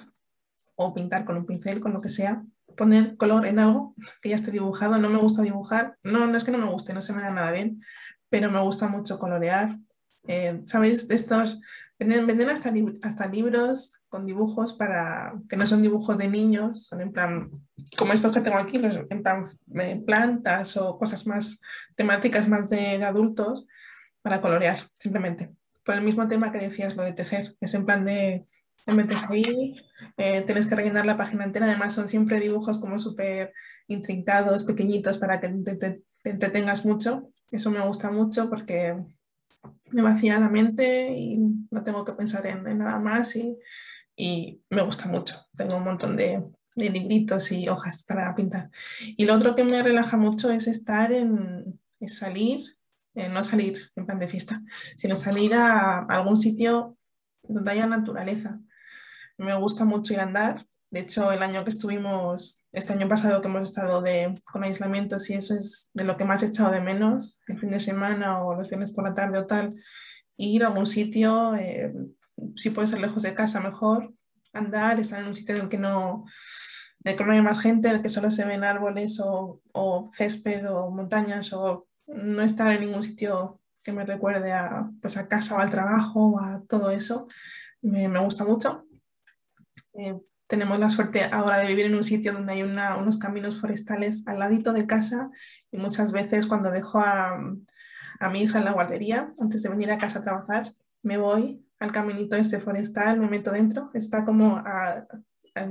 o 0.76 0.92
pintar 0.92 1.24
con 1.24 1.38
un 1.38 1.46
pincel, 1.46 1.80
con 1.80 1.94
lo 1.94 2.02
que 2.02 2.10
sea, 2.10 2.44
poner 2.76 3.16
color 3.16 3.46
en 3.46 3.58
algo 3.58 3.94
que 4.20 4.28
ya 4.28 4.36
esté 4.36 4.50
dibujado. 4.50 4.98
No 4.98 5.08
me 5.08 5.18
gusta 5.18 5.40
dibujar, 5.40 5.96
no, 6.02 6.26
no 6.26 6.36
es 6.36 6.44
que 6.44 6.50
no 6.50 6.58
me 6.58 6.70
guste, 6.70 6.92
no 6.92 7.00
se 7.00 7.14
me 7.14 7.22
da 7.22 7.30
nada 7.30 7.52
bien, 7.52 7.80
pero 8.28 8.50
me 8.50 8.60
gusta 8.60 8.86
mucho 8.86 9.18
colorear. 9.18 9.78
Eh, 10.28 10.60
¿Sabéis? 10.66 11.08
De 11.08 11.16
estos, 11.16 11.60
venden, 11.98 12.48
hasta, 12.48 12.72
hasta 13.02 13.26
libros 13.26 13.94
con 14.08 14.24
dibujos 14.24 14.74
para, 14.74 15.34
que 15.48 15.56
no 15.56 15.66
son 15.66 15.82
dibujos 15.82 16.16
de 16.16 16.28
niños, 16.28 16.86
son 16.86 17.00
en 17.00 17.10
plan, 17.10 17.50
como 17.96 18.12
estos 18.12 18.32
que 18.32 18.40
tengo 18.40 18.58
aquí, 18.58 18.76
en 18.76 19.22
plan 19.22 19.50
eh, 19.74 20.00
plantas 20.06 20.76
o 20.76 20.96
cosas 20.96 21.26
más 21.26 21.60
temáticas 21.96 22.48
más 22.48 22.70
de 22.70 23.02
adultos 23.02 23.66
para 24.22 24.40
colorear, 24.40 24.78
simplemente 24.94 25.50
por 25.88 25.96
el 25.96 26.04
mismo 26.04 26.28
tema 26.28 26.52
que 26.52 26.58
decías, 26.58 26.94
lo 26.96 27.02
de 27.02 27.14
tejer. 27.14 27.56
Es 27.62 27.72
en 27.72 27.86
plan 27.86 28.04
de, 28.04 28.46
te 28.84 28.92
metes 28.92 29.16
ahí, 29.26 29.74
eh, 30.18 30.42
tienes 30.42 30.66
que 30.66 30.74
rellenar 30.74 31.06
la 31.06 31.16
página 31.16 31.44
entera. 31.44 31.64
Además, 31.64 31.94
son 31.94 32.08
siempre 32.08 32.40
dibujos 32.40 32.78
como 32.78 32.98
súper 32.98 33.54
intrincados, 33.86 34.64
pequeñitos, 34.64 35.16
para 35.16 35.40
que 35.40 35.48
te, 35.48 36.02
entretengas 36.24 36.84
mucho. 36.84 37.30
Eso 37.50 37.70
me 37.70 37.80
gusta 37.80 38.10
mucho 38.10 38.50
porque 38.50 39.02
me 39.90 40.02
vacía 40.02 40.38
la 40.38 40.48
mente 40.48 41.12
y 41.16 41.38
no 41.70 41.82
tengo 41.82 42.04
que 42.04 42.12
pensar 42.12 42.46
en, 42.46 42.78
nada 42.78 42.98
más 42.98 43.36
y, 43.36 43.56
y, 44.16 44.62
me 44.70 44.82
gusta 44.82 45.06
mucho. 45.08 45.36
Tengo 45.54 45.76
un 45.76 45.84
montón 45.84 46.16
de, 46.16 46.44
de, 46.76 46.90
libritos 46.90 47.52
y 47.52 47.68
hojas 47.68 48.02
para 48.02 48.34
pintar. 48.34 48.70
Y 49.16 49.24
lo 49.24 49.34
otro 49.34 49.54
que 49.54 49.64
me 49.64 49.82
relaja 49.82 50.16
mucho 50.16 50.50
es 50.50 50.66
estar 50.66 51.12
en, 51.12 51.80
salir 52.06 52.60
eh, 53.14 53.28
no 53.28 53.42
salir 53.42 53.76
en 53.96 54.06
plan 54.06 54.20
de 54.20 54.28
fiesta, 54.28 54.62
sino 54.96 55.16
salir 55.16 55.52
a, 55.54 56.04
algún 56.04 56.38
sitio 56.38 56.96
donde 57.42 57.72
haya 57.72 57.86
naturaleza. 57.86 58.60
Me 59.36 59.54
gusta 59.56 59.84
mucho 59.84 60.12
ir 60.12 60.20
a 60.20 60.24
andar. 60.24 60.66
De 60.90 61.00
hecho, 61.00 61.30
el 61.32 61.42
año 61.42 61.64
que 61.64 61.70
estuvimos, 61.70 62.66
este 62.72 62.94
año 62.94 63.08
pasado 63.08 63.42
que 63.42 63.48
hemos 63.48 63.68
estado 63.68 64.00
de, 64.00 64.34
con 64.50 64.64
aislamientos 64.64 65.28
y 65.28 65.34
eso 65.34 65.54
es 65.54 65.90
de 65.94 66.04
lo 66.04 66.16
que 66.16 66.24
más 66.24 66.42
he 66.42 66.46
echado 66.46 66.70
de 66.70 66.80
menos, 66.80 67.42
el 67.46 67.58
fin 67.58 67.70
de 67.70 67.80
semana 67.80 68.42
o 68.42 68.54
los 68.54 68.68
viernes 68.68 68.90
por 68.90 69.04
la 69.04 69.14
tarde 69.14 69.38
o 69.38 69.46
tal, 69.46 69.74
ir 70.38 70.64
a 70.64 70.68
algún 70.68 70.86
sitio, 70.86 71.54
eh, 71.56 71.92
si 72.56 72.70
puede 72.70 72.88
ser 72.88 73.00
lejos 73.00 73.22
de 73.22 73.34
casa 73.34 73.60
mejor, 73.60 74.14
andar, 74.52 74.98
estar 74.98 75.20
en 75.20 75.28
un 75.28 75.34
sitio 75.34 75.56
en 75.56 75.62
el 75.62 75.68
que 75.68 75.78
no, 75.78 76.24
no 77.04 77.32
haya 77.32 77.42
más 77.42 77.60
gente, 77.60 77.88
en 77.88 77.96
el 77.96 78.02
que 78.02 78.08
solo 78.08 78.30
se 78.30 78.46
ven 78.46 78.64
árboles 78.64 79.20
o, 79.20 79.60
o 79.72 80.10
césped 80.16 80.70
o 80.70 80.90
montañas 80.90 81.52
o 81.52 81.86
no 82.06 82.42
estar 82.42 82.72
en 82.72 82.80
ningún 82.80 83.04
sitio 83.04 83.60
que 83.82 83.92
me 83.92 84.04
recuerde 84.04 84.52
a, 84.52 84.90
pues 85.00 85.16
a 85.16 85.28
casa 85.28 85.56
o 85.56 85.58
al 85.58 85.70
trabajo 85.70 86.32
o 86.32 86.40
a 86.40 86.62
todo 86.68 86.90
eso, 86.90 87.26
me, 87.82 88.08
gusta 88.18 88.44
mucho. 88.44 88.84
Eh, 89.94 90.18
tenemos 90.48 90.78
la 90.78 90.90
suerte 90.90 91.24
ahora 91.24 91.58
de 91.58 91.68
vivir 91.68 91.86
en 91.86 91.94
un 91.94 92.02
sitio 92.02 92.32
donde 92.32 92.54
hay 92.54 92.62
unos 92.62 93.18
caminos 93.18 93.60
forestales 93.60 94.26
al 94.26 94.38
ladito 94.38 94.72
de 94.72 94.86
casa 94.86 95.30
y 95.70 95.76
muchas 95.76 96.10
veces 96.10 96.46
cuando 96.46 96.70
dejo 96.70 97.00
a, 97.00 97.38
mi 98.32 98.40
hija 98.40 98.58
en 98.58 98.64
la 98.64 98.72
guardería, 98.72 99.32
antes 99.38 99.62
de 99.62 99.68
venir 99.68 99.92
a 99.92 99.98
casa 99.98 100.18
a 100.18 100.22
trabajar, 100.22 100.74
me 101.02 101.18
voy 101.18 101.64
al 101.78 101.92
caminito 101.92 102.34
este 102.34 102.58
forestal, 102.58 103.20
me 103.20 103.28
meto 103.28 103.52
dentro, 103.52 103.90
está 103.94 104.24
como 104.24 104.60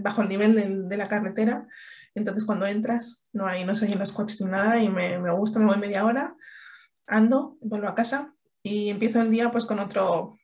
bajo 0.02 0.22
el 0.22 0.30
nivel 0.30 0.56
de, 0.56 0.88
de 0.88 0.98
la 0.98 1.10
carretera. 1.10 1.68
Entonces 2.16 2.46
cuando 2.46 2.66
entras 2.66 3.28
no 3.34 3.48
hay, 3.48 3.66
no 3.66 3.76
se 3.76 3.86
oyen 3.86 4.00
los 4.00 4.14
coches 4.14 4.40
ni 4.42 4.50
nada 4.50 4.82
y 4.82 4.90
me, 4.90 5.20
me, 5.20 5.32
gusta, 5.34 5.60
me 5.60 5.66
voy 5.66 5.78
media 5.78 6.06
hora, 6.06 6.36
ando, 7.06 7.58
vuelvo 7.62 7.88
a 7.88 7.96
casa 7.96 8.34
y 8.64 8.90
empiezo 8.90 9.22
el 9.22 9.32
día 9.32 9.52
pues 9.52 9.66
con 9.66 9.80
otro, 9.80 10.38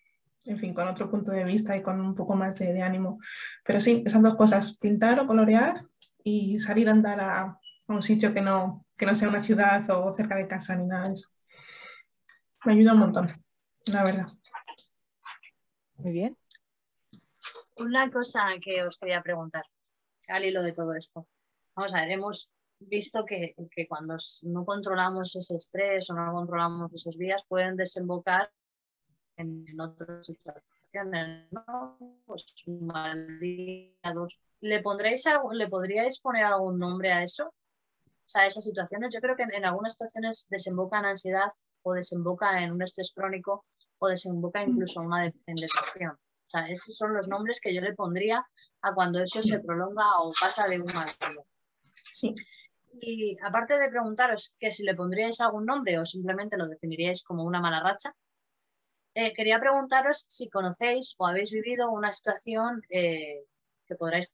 en 0.46 0.58
fin, 0.58 0.74
con 0.74 0.88
otro 0.88 1.10
punto 1.10 1.32
de 1.32 1.44
vista 1.44 1.76
y 1.76 1.82
con 1.82 2.00
un 2.02 2.16
poco 2.16 2.36
más 2.36 2.58
de, 2.60 2.74
de 2.74 2.82
ánimo. 2.82 3.20
Pero 3.64 3.80
sí, 3.80 4.04
esas 4.06 4.22
dos 4.22 4.36
cosas, 4.36 4.78
pintar 4.78 5.20
o 5.20 5.28
colorear 5.28 5.86
y 6.24 6.60
salir 6.60 6.90
a 6.90 6.92
andar 6.92 7.20
a, 7.20 7.42
a 7.42 7.60
un 7.88 8.04
sitio 8.04 8.34
que 8.34 8.42
no, 8.42 8.86
que 8.98 9.06
no 9.06 9.16
sea 9.16 9.30
una 9.30 9.44
ciudad 9.44 9.90
o 9.90 10.14
cerca 10.14 10.36
de 10.36 10.48
casa 10.48 10.76
ni 10.76 10.86
nada 10.86 11.08
de 11.08 11.14
eso. 11.14 11.30
me 12.66 12.74
ayuda 12.74 12.94
un 12.94 13.00
montón, 13.00 13.30
la 13.92 14.04
verdad. 14.04 14.28
Muy 15.96 16.12
bien. 16.12 16.38
Una 17.78 18.12
cosa 18.12 18.42
que 18.62 18.84
os 18.84 18.98
quería 18.98 19.22
preguntar, 19.22 19.64
al 20.28 20.46
hilo 20.46 20.62
de 20.62 20.74
todo 20.74 20.94
esto. 20.94 21.28
Vamos 21.76 21.96
a 21.96 22.02
ver, 22.02 22.12
hemos 22.12 22.54
visto 22.80 23.26
que, 23.26 23.56
que 23.72 23.88
cuando 23.88 24.18
no 24.44 24.66
controlamos 24.66 25.36
ese 25.36 25.56
estrés 25.56 26.10
o 26.10 26.14
no 26.14 26.34
controlamos 26.34 26.94
esos 26.94 27.18
días 27.18 27.46
pueden 27.48 27.78
desembocar 27.78 28.52
en, 29.38 29.66
otras 29.80 30.26
situaciones, 30.26 31.52
¿no? 31.52 31.98
Pues 32.26 32.46
un 32.68 32.88
mal 32.88 33.40
día, 33.40 34.14
dos. 34.14 34.40
¿Le, 34.62 34.82
pondréis 34.82 35.24
¿Le 35.52 35.68
podríais 35.68 36.20
poner 36.20 36.46
algún 36.46 36.80
nombre 36.80 37.12
a 37.12 37.24
eso? 37.24 37.48
O 37.48 38.30
sea, 38.30 38.46
esas 38.46 38.64
situaciones, 38.64 39.14
yo 39.14 39.22
creo 39.22 39.36
que 39.36 39.44
en, 39.44 39.66
algunas 39.66 39.94
situaciones 39.94 40.48
desemboca 40.50 41.00
en 41.00 41.06
ansiedad 41.06 41.50
o 41.84 41.94
desemboca 41.94 42.64
en 42.64 42.72
un 42.72 42.82
estrés 42.82 43.14
crónico 43.14 43.66
o 44.00 44.08
desemboca 44.08 44.64
incluso 44.64 45.02
una 45.02 45.26
en 45.26 45.34
depresión. 45.56 46.12
O 46.14 46.50
sea, 46.50 46.70
esos 46.70 46.96
son 46.96 47.14
los 47.14 47.28
nombres 47.28 47.60
que 47.62 47.74
yo 47.74 47.82
le 47.82 47.94
pondría 47.94 48.46
a 48.82 48.94
cuando 48.94 49.22
eso 49.22 49.42
se 49.42 49.60
prolonga 49.60 50.20
o 50.20 50.32
pasa 50.40 50.68
de 50.68 50.76
un 50.76 50.88
mal 50.94 51.08
día. 51.20 51.44
Sí. 52.12 52.34
Y 53.02 53.38
aparte 53.44 53.78
de 53.78 53.90
preguntaros 53.90 54.56
que 54.60 54.72
si 54.72 54.84
le 54.84 54.96
pondríais 54.96 55.42
algún 55.42 55.66
nombre 55.66 55.98
o 56.00 56.06
simplemente 56.06 56.58
lo 56.58 56.68
definiríais 56.68 57.24
como 57.24 57.44
una 57.44 57.60
mala 57.60 57.82
racha, 57.82 58.14
eh, 59.16 59.34
quería 59.34 59.60
preguntaros 59.60 60.26
si 60.30 60.50
conocéis 60.50 61.16
o 61.18 61.28
habéis 61.28 61.52
vivido 61.52 61.92
una 61.92 62.12
situación 62.12 62.82
eh, 62.90 63.46
que, 63.86 63.96
podráis, 63.96 64.32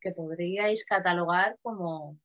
que 0.00 0.12
podríais 0.12 0.84
catalogar 0.86 1.58
como, 1.62 2.18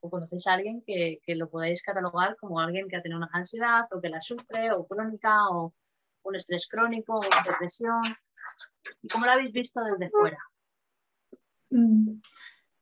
o 0.00 0.10
conocéis 0.10 0.46
a 0.46 0.54
alguien 0.54 0.82
que, 0.86 1.20
lo 1.28 1.48
podáis 1.48 1.82
catalogar 1.82 2.36
como 2.36 2.60
alguien 2.60 2.88
que 2.88 2.96
ha 2.96 3.02
tenido 3.02 3.18
una 3.18 3.30
ansiedad 3.32 3.84
o 3.92 4.00
que 4.00 4.10
la 4.10 4.20
sufre 4.20 4.72
o 4.72 4.86
crónica 4.86 5.48
o 5.50 5.72
un 6.24 6.36
estrés 6.36 6.68
crónico 6.68 7.14
o 7.14 7.50
depresión. 7.50 8.02
¿Y 9.02 9.08
cómo 9.08 9.26
lo 9.26 9.32
habéis 9.32 9.52
visto 9.52 9.82
desde 9.82 10.10
fuera? 10.10 10.38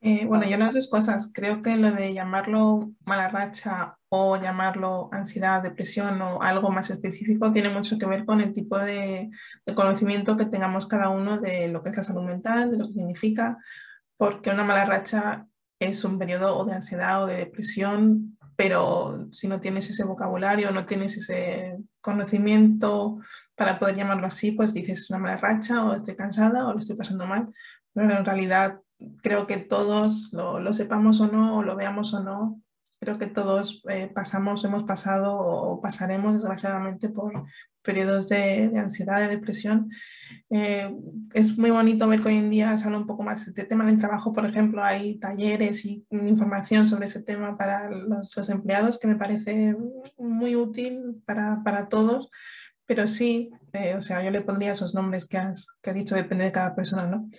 Eh, 0.05 0.27
bueno, 0.27 0.45
yo 0.49 0.59
las 0.59 0.75
dos 0.75 0.89
cosas. 0.91 1.31
Creo 1.33 1.63
que 1.63 1.77
lo 1.77 1.93
de 1.93 2.13
llamarlo 2.13 2.91
mala 3.07 3.29
racha 3.29 3.97
o 4.09 4.37
llamarlo 4.37 5.09
ansiedad, 5.13 5.63
depresión 5.63 6.21
o 6.23 6.43
algo 6.43 6.71
más 6.71 6.91
específico 6.91 7.53
tiene 7.53 7.69
mucho 7.71 7.99
que 7.99 8.07
ver 8.07 8.25
con 8.25 8.41
el 8.41 8.53
tipo 8.53 8.79
de, 8.79 9.31
conocimiento 9.77 10.37
que 10.37 10.47
tengamos 10.47 10.87
cada 10.89 11.09
uno 11.09 11.41
de 11.41 11.69
lo 11.69 11.83
que 11.83 11.91
es 11.91 11.97
la 11.97 12.03
salud 12.03 12.25
mental, 12.25 12.73
de 12.73 12.79
lo 12.79 12.89
que 12.89 12.95
significa, 12.95 13.59
porque 14.17 14.51
una 14.51 14.65
mala 14.65 14.85
racha 14.87 15.47
es 15.79 16.05
un 16.05 16.19
periodo 16.19 16.59
o 16.59 16.65
de 16.65 16.75
ansiedad 16.75 17.23
o 17.23 17.27
de 17.27 17.37
depresión, 17.37 18.39
pero 18.57 19.29
si 19.33 19.49
no 19.49 19.61
tienes 19.61 19.89
ese 19.89 20.05
vocabulario, 20.05 20.73
no 20.73 20.85
tienes 20.85 21.17
ese 21.17 21.79
conocimiento 22.01 23.21
para 23.55 23.79
poder 23.79 23.97
llamarlo 23.97 24.27
así, 24.27 24.53
pues 24.53 24.75
dices 24.75 25.01
es 25.01 25.11
una 25.11 25.21
mala 25.21 25.37
racha 25.37 25.85
o 25.85 25.95
estoy 25.95 26.17
cansada 26.17 26.67
o 26.67 26.73
lo 26.73 26.79
estoy 26.81 26.97
pasando 26.97 27.27
mal, 27.27 27.53
pero 27.95 28.17
en 28.17 28.25
realidad 28.25 28.81
creo 29.23 29.47
que 29.47 29.57
todos, 29.57 30.33
lo, 30.33 30.73
sepamos 30.75 31.21
o 31.21 31.27
no, 31.27 31.63
lo 31.63 31.77
veamos 31.77 32.15
o 32.15 32.23
no, 32.23 32.61
creo 33.01 33.19
que 33.19 33.27
todos 33.27 33.83
eh, 33.89 34.11
pasamos, 34.15 34.65
hemos 34.65 34.85
pasado 34.85 35.37
o 35.37 35.81
pasaremos 35.81 36.35
desgraciadamente 36.35 37.09
por 37.09 37.45
periodos 37.83 38.29
de, 38.29 38.71
ansiedad, 38.77 39.19
de 39.19 39.29
depresión. 39.29 39.91
Eh, 40.51 40.95
es 41.35 41.59
muy 41.59 41.71
bonito 41.71 42.07
ver 42.07 42.23
que 42.23 42.29
hoy 42.29 42.37
en 42.37 42.51
día 42.51 42.77
se 42.77 42.85
habla 42.85 42.99
un 42.99 43.07
poco 43.07 43.25
más 43.25 43.45
de 43.45 43.51
este 43.51 43.65
tema 43.65 43.85
en 43.85 43.91
el 43.91 43.97
trabajo, 43.97 44.33
por 44.33 44.47
ejemplo, 44.47 44.85
hay 44.85 45.19
talleres 45.19 45.85
y 45.85 46.07
información 46.11 46.87
sobre 46.87 47.07
ese 47.07 47.23
tema 47.23 47.57
para 47.57 47.91
los, 47.91 48.37
los 48.37 48.49
empleados 48.51 48.99
que 49.01 49.09
me 49.09 49.17
parece 49.17 49.77
muy 50.17 50.55
útil 50.55 51.23
para, 51.27 51.63
para 51.65 51.89
todos, 51.89 52.31
pero 52.87 53.07
sí, 53.07 53.51
eh, 53.73 53.95
o 53.95 54.01
sea, 54.01 54.23
yo 54.23 54.31
le 54.31 54.43
pondría 54.43 54.73
esos 54.73 54.95
nombres 54.95 55.27
que 55.27 55.39
has, 55.39 55.67
que 55.81 55.91
has 55.91 55.97
dicho, 55.97 56.15
depende 56.15 56.45
de 56.45 56.53
cada 56.53 56.75
persona, 56.75 57.07
¿no? 57.07 57.31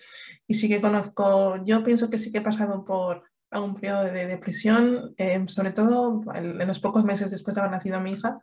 Y 0.47 0.55
sí 0.55 0.67
que 0.67 0.81
conozco, 0.81 1.63
yo 1.63 1.83
pienso 1.83 2.09
que 2.09 2.17
sí 2.17 2.31
que 2.31 2.39
he 2.39 2.41
pasado 2.41 2.85
por 2.85 3.23
algún 3.51 3.75
periodo 3.75 4.05
de 4.05 4.25
depresión, 4.25 5.13
eh, 5.17 5.43
sobre 5.47 5.71
todo 5.71 6.21
en, 6.33 6.57
los 6.67 6.79
pocos 6.79 7.03
meses 7.03 7.31
después 7.31 7.55
de 7.55 7.61
haber 7.61 7.71
nacido 7.71 7.97
a 7.97 7.99
mi 7.99 8.13
hija. 8.13 8.39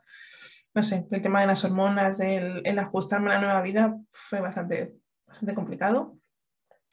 No 0.73 0.83
sé, 0.83 1.09
el 1.11 1.21
tema 1.21 1.41
de 1.41 1.49
las 1.49 1.65
hormonas, 1.65 2.21
el, 2.21 2.63
el 2.65 2.79
ajustarme 2.79 3.31
a 3.31 3.35
la 3.35 3.41
nueva 3.41 3.63
vida 3.63 3.97
fue 4.13 4.41
bastante, 4.41 4.95
bastante 5.27 5.55
complicado. 5.55 6.17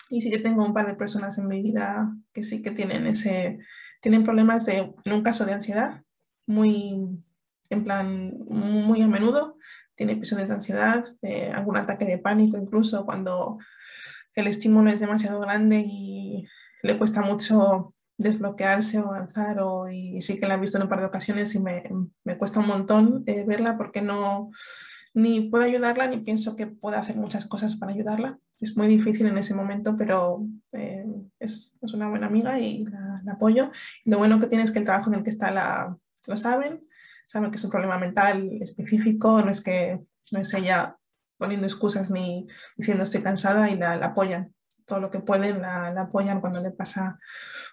Y 0.09 0.21
sí 0.21 0.31
que 0.31 0.39
tengo 0.39 0.65
un 0.65 0.73
par 0.73 0.87
de 0.87 0.95
personas 0.95 1.37
en 1.37 1.47
mi 1.47 1.61
vida 1.61 2.11
que 2.33 2.41
sí 2.41 2.61
que 2.61 2.71
tienen 2.71 3.05
ese, 3.05 3.59
tienen 4.01 4.23
problemas 4.23 4.65
de, 4.65 4.93
en 5.03 5.13
un 5.13 5.21
caso 5.21 5.45
de 5.45 5.53
ansiedad, 5.53 6.01
muy, 6.45 6.95
en 7.69 7.83
plan, 7.83 8.33
muy 8.47 9.01
a 9.01 9.07
menudo, 9.07 9.57
tiene 9.97 10.13
episodios 10.13 10.47
de 10.47 10.53
ansiedad, 10.53 11.03
algún 11.53 11.75
ataque 11.75 12.05
de 12.05 12.19
pánico 12.19 12.57
incluso 12.57 13.05
cuando 13.05 13.57
el 14.37 14.47
estímulo 14.47 14.91
es 14.91 14.99
demasiado 14.99 15.39
grande 15.39 15.83
y 15.85 16.47
le 16.83 16.97
cuesta 16.97 17.21
mucho 17.21 17.95
desbloquearse 18.17 18.99
o 18.99 19.07
avanzar 19.07 19.59
o, 19.59 19.89
y 19.89 20.21
sí 20.21 20.39
que 20.39 20.47
la 20.47 20.55
he 20.55 20.59
visto 20.59 20.77
en 20.77 20.83
un 20.83 20.89
par 20.89 20.99
de 20.99 21.07
ocasiones 21.07 21.53
y 21.55 21.59
me, 21.59 21.83
me 22.23 22.37
cuesta 22.37 22.59
un 22.59 22.67
montón 22.67 23.23
eh, 23.25 23.43
verla 23.45 23.77
porque 23.77 24.01
no 24.01 24.51
ni 25.13 25.49
puedo 25.49 25.63
ayudarla 25.63 26.07
ni 26.07 26.19
pienso 26.19 26.55
que 26.55 26.67
pueda 26.67 26.99
hacer 26.99 27.15
muchas 27.15 27.47
cosas 27.47 27.75
para 27.75 27.91
ayudarla. 27.91 28.39
Es 28.59 28.77
muy 28.77 28.87
difícil 28.87 29.25
en 29.27 29.37
ese 29.37 29.55
momento, 29.55 29.95
pero 29.97 30.45
eh, 30.73 31.05
es, 31.39 31.79
es, 31.81 31.93
una 31.93 32.09
buena 32.09 32.27
amiga 32.27 32.59
y 32.59 32.85
la, 32.85 33.21
la, 33.23 33.33
apoyo. 33.33 33.71
lo 34.05 34.17
bueno 34.19 34.39
que 34.39 34.47
tiene 34.47 34.63
es 34.63 34.71
que 34.71 34.79
el 34.79 34.85
trabajo 34.85 35.09
en 35.09 35.17
el 35.17 35.23
que 35.23 35.31
está 35.31 35.51
la, 35.51 35.97
lo 36.27 36.37
saben 36.37 36.87
saben 37.27 37.51
que 37.51 37.57
es 37.57 37.63
un 37.63 37.69
problema 37.69 37.99
mental 37.99 38.49
específico, 38.61 39.41
no 39.41 39.51
es 39.51 39.61
que 39.61 39.99
no 40.31 40.39
es 40.39 40.53
ella 40.53 40.97
poniendo 41.37 41.67
excusas 41.67 42.09
ni 42.09 42.47
diciendo 42.75 43.03
estoy 43.03 43.21
cansada 43.21 43.69
y 43.69 43.77
la, 43.77 43.93
apoyan. 43.93 44.55
Todo 44.85 45.01
lo 45.01 45.09
que 45.09 45.19
pueden 45.19 45.61
la, 45.61 45.89
apoyan 45.89 46.39
cuando 46.39 46.63
le 46.63 46.71
pasa 46.71 47.19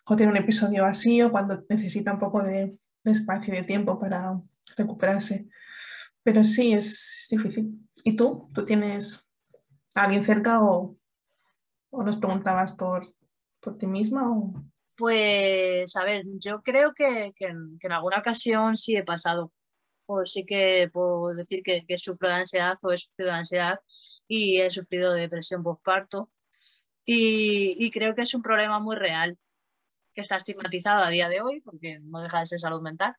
o 0.04 0.16
tiene 0.16 0.32
un 0.32 0.38
episodio 0.38 0.84
así 0.84 1.22
o 1.22 1.30
cuando 1.30 1.64
necesita 1.68 2.12
un 2.12 2.18
poco 2.18 2.42
de, 2.42 2.78
espacio 3.04 3.52
y 3.52 3.58
de 3.58 3.62
tiempo 3.62 3.98
para 3.98 4.40
recuperarse. 4.76 5.48
Pero 6.22 6.42
sí, 6.42 6.72
es 6.72 7.26
difícil. 7.30 7.86
¿Y 8.02 8.16
tú? 8.16 8.50
¿Tú 8.54 8.64
tienes 8.64 9.32
a 9.94 10.04
alguien 10.04 10.24
cerca 10.24 10.62
o, 10.62 10.96
o 11.90 12.02
nos 12.02 12.16
preguntabas 12.16 12.72
por, 12.72 13.14
por 13.60 13.76
ti 13.76 13.86
misma? 13.86 14.26
Pues, 14.96 15.96
a 15.96 16.04
ver, 16.04 16.24
yo 16.38 16.62
creo 16.62 16.94
que, 16.94 17.32
en, 17.40 17.78
alguna 17.92 18.18
ocasión 18.18 18.76
sí 18.76 18.96
he 18.96 19.02
pasado, 19.04 19.52
o 20.06 20.24
sí 20.26 20.44
que 20.46 20.88
puedo 20.92 21.34
decir 21.34 21.62
que, 21.64 21.84
sufro 21.98 22.28
de 22.28 22.34
ansiedad 22.34 22.76
o 22.82 22.92
he 22.92 22.96
sufrido 22.98 23.30
de 23.32 23.38
ansiedad 23.38 23.78
y 24.28 24.60
he 24.60 24.70
sufrido 24.70 25.12
de 25.14 25.22
depresión 25.22 25.62
postparto. 25.64 26.30
Y, 27.04 27.76
y 27.84 27.90
creo 27.90 28.14
que 28.14 28.22
es 28.22 28.34
un 28.34 28.42
problema 28.42 28.78
muy 28.80 28.96
real, 28.96 29.38
que 30.14 30.22
está 30.22 30.36
estigmatizado 30.36 31.04
a 31.04 31.10
día 31.10 31.28
de 31.28 31.42
hoy, 31.42 31.60
porque 31.62 32.00
no 32.02 32.22
deja 32.22 32.40
de 32.40 32.46
ser 32.46 32.60
salud 32.60 32.82
mental. 32.82 33.14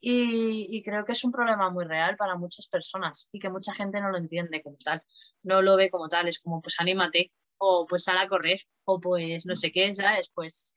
Y, 0.00 0.66
y, 0.76 0.82
creo 0.82 1.04
que 1.04 1.12
es 1.12 1.24
un 1.24 1.32
problema 1.32 1.70
muy 1.70 1.84
real 1.84 2.16
para 2.16 2.36
muchas 2.36 2.66
personas 2.66 3.28
y 3.32 3.38
que 3.38 3.50
mucha 3.50 3.72
gente 3.72 4.00
no 4.00 4.10
lo 4.10 4.18
entiende 4.18 4.62
como 4.62 4.76
tal, 4.78 5.02
no 5.44 5.62
lo 5.62 5.76
ve 5.76 5.90
como 5.90 6.08
tal, 6.08 6.26
es 6.28 6.40
como 6.40 6.60
pues 6.60 6.80
anímate, 6.80 7.32
o 7.64 7.86
pues 7.86 8.04
sal 8.04 8.18
a 8.18 8.28
correr, 8.28 8.60
o 8.84 8.98
pues 9.00 9.46
no 9.46 9.54
sé 9.54 9.70
qué, 9.70 9.94
¿sabes? 9.94 10.30
Pues 10.34 10.74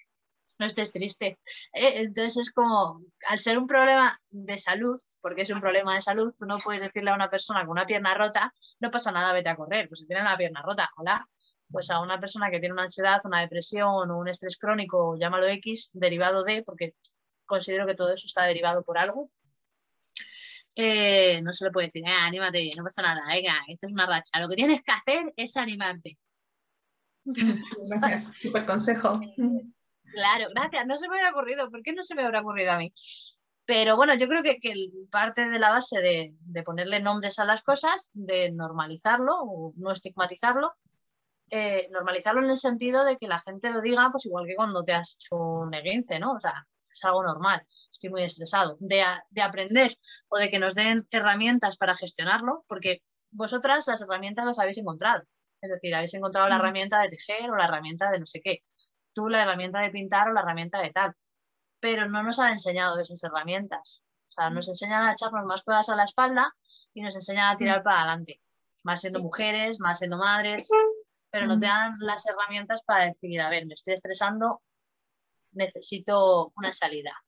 no 0.59 0.67
estés 0.67 0.91
triste. 0.91 1.39
Eh, 1.73 2.01
entonces 2.03 2.37
es 2.37 2.51
como, 2.51 3.01
al 3.27 3.39
ser 3.39 3.57
un 3.57 3.67
problema 3.67 4.19
de 4.29 4.57
salud, 4.59 4.99
porque 5.21 5.41
es 5.41 5.49
un 5.49 5.61
problema 5.61 5.95
de 5.95 6.01
salud, 6.01 6.33
tú 6.37 6.45
no 6.45 6.57
puedes 6.57 6.81
decirle 6.81 7.09
a 7.11 7.15
una 7.15 7.29
persona 7.29 7.61
con 7.61 7.71
una 7.71 7.87
pierna 7.87 8.13
rota, 8.15 8.53
no 8.79 8.91
pasa 8.91 9.11
nada, 9.11 9.33
vete 9.33 9.49
a 9.49 9.55
correr, 9.55 9.87
pues 9.87 10.01
si 10.01 10.07
tiene 10.07 10.23
la 10.23 10.37
pierna 10.37 10.61
rota, 10.61 10.89
hola. 10.97 11.27
Pues 11.71 11.89
a 11.89 11.99
una 11.99 12.19
persona 12.19 12.51
que 12.51 12.59
tiene 12.59 12.73
una 12.73 12.83
ansiedad, 12.83 13.19
una 13.25 13.41
depresión 13.41 14.11
o 14.11 14.17
un 14.19 14.27
estrés 14.29 14.57
crónico, 14.57 15.17
llámalo 15.17 15.47
X, 15.47 15.89
derivado 15.93 16.43
de, 16.43 16.61
porque 16.63 16.93
considero 17.45 17.87
que 17.87 17.95
todo 17.95 18.13
eso 18.13 18.27
está 18.27 18.43
derivado 18.43 18.83
por 18.83 18.99
algo, 18.99 19.31
eh, 20.75 21.41
no 21.41 21.53
se 21.53 21.65
le 21.65 21.71
puede 21.71 21.87
decir, 21.87 22.03
eh, 22.05 22.11
anímate, 22.11 22.69
no 22.77 22.83
pasa 22.83 23.01
nada, 23.01 23.21
venga, 23.27 23.53
esto 23.67 23.87
es 23.87 23.93
una 23.93 24.05
racha. 24.05 24.39
Lo 24.39 24.49
que 24.49 24.55
tienes 24.55 24.81
que 24.83 24.91
hacer 24.91 25.33
es 25.37 25.57
animarte. 25.57 26.17
Gracias, 27.99 28.37
super 28.37 28.65
consejo. 28.65 29.19
Claro, 30.15 30.45
gracias. 30.53 30.87
No 30.87 30.97
se 30.97 31.09
me 31.09 31.17
había 31.17 31.31
ocurrido. 31.31 31.69
¿Por 31.69 31.81
qué 31.81 31.91
no 31.91 32.03
se 32.03 32.15
me 32.15 32.23
habrá 32.23 32.41
ocurrido 32.41 32.71
a 32.71 32.77
mí? 32.77 32.93
Pero 33.65 33.97
bueno, 33.97 34.13
yo 34.13 34.27
creo 34.27 34.43
que, 34.43 34.59
parte 35.11 35.49
de 35.49 35.59
la 35.59 35.71
base 35.71 35.99
de, 35.99 36.63
ponerle 36.63 37.01
nombres 37.01 37.39
a 37.39 37.45
las 37.45 37.63
cosas, 37.63 38.11
de 38.13 38.51
normalizarlo 38.51 39.33
o 39.41 39.73
no 39.75 39.91
estigmatizarlo, 39.91 40.73
eh, 41.49 41.87
normalizarlo 41.91 42.43
en 42.43 42.51
el 42.51 42.57
sentido 42.57 43.03
de 43.03 43.17
que 43.17 43.27
la 43.27 43.41
gente 43.41 43.71
lo 43.71 43.81
diga, 43.81 44.09
pues 44.11 44.25
igual 44.27 44.45
que 44.45 44.55
cuando 44.55 44.83
te 44.83 44.93
has 44.93 45.15
hecho 45.15 45.35
un 45.35 45.73
eguince, 45.73 46.19
¿no? 46.19 46.33
O 46.33 46.39
sea, 46.39 46.67
es 46.93 47.03
algo 47.03 47.23
normal, 47.23 47.65
estoy 47.91 48.11
muy 48.11 48.23
estresado. 48.23 48.77
De, 48.79 49.03
de 49.31 49.41
aprender 49.41 49.91
o 50.29 50.37
de 50.37 50.49
que 50.51 50.59
nos 50.59 50.75
den 50.75 51.07
herramientas 51.09 51.77
para 51.77 51.95
gestionarlo, 51.95 52.63
porque 52.67 53.01
vosotras 53.31 53.87
las 53.87 54.01
herramientas 54.01 54.45
las 54.45 54.59
habéis 54.59 54.77
encontrado. 54.77 55.23
Es 55.65 55.71
decir, 55.71 55.95
habéis 55.95 56.13
encontrado 56.13 56.47
la 56.47 56.57
herramienta 56.57 57.01
de 57.01 57.09
tejer 57.09 57.49
o 57.49 57.55
la 57.55 57.65
herramienta 57.65 58.11
de 58.11 58.19
no 58.19 58.27
sé 58.27 58.39
qué. 58.39 58.59
Tú 59.13 59.29
la 59.29 59.41
herramienta 59.41 59.79
de 59.79 59.89
pintar 59.89 60.29
o 60.29 60.33
la 60.33 60.41
herramienta 60.41 60.79
de 60.79 60.91
tal. 60.91 61.15
Pero 61.79 62.07
no 62.07 62.21
nos 62.21 62.37
han 62.37 62.51
enseñado 62.51 62.99
esas 62.99 63.23
herramientas. 63.23 64.03
O 64.29 64.31
sea, 64.31 64.51
nos 64.51 64.67
enseñan 64.67 65.07
a 65.07 65.13
echarnos 65.13 65.43
más 65.45 65.63
cosas 65.63 65.89
a 65.89 65.95
la 65.95 66.03
espalda 66.03 66.53
y 66.93 67.01
nos 67.01 67.15
enseñan 67.15 67.55
a 67.55 67.57
tirar 67.57 67.81
para 67.81 68.01
adelante. 68.01 68.41
Más 68.83 69.01
siendo 69.01 69.19
mujeres, 69.21 69.79
más 69.79 69.97
siendo 69.97 70.17
madres, 70.17 70.69
pero 71.31 71.47
no 71.47 71.59
te 71.59 71.65
dan 71.65 71.93
las 71.99 72.27
herramientas 72.27 72.83
para 72.85 73.05
decir, 73.05 73.41
a 73.41 73.49
ver, 73.49 73.65
me 73.65 73.73
estoy 73.73 73.95
estresando, 73.95 74.61
necesito 75.53 76.53
una 76.55 76.73
salida. 76.73 77.23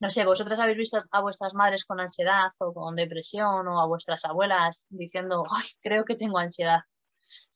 No 0.00 0.10
sé, 0.10 0.24
vosotras 0.24 0.60
habéis 0.60 0.78
visto 0.78 1.02
a 1.10 1.20
vuestras 1.20 1.54
madres 1.54 1.84
con 1.84 1.98
ansiedad 1.98 2.48
o 2.60 2.72
con 2.72 2.94
depresión 2.94 3.66
o 3.66 3.80
a 3.80 3.86
vuestras 3.86 4.24
abuelas 4.24 4.86
diciendo, 4.88 5.42
ay, 5.50 5.66
creo 5.82 6.04
que 6.04 6.14
tengo 6.14 6.38
ansiedad. 6.38 6.80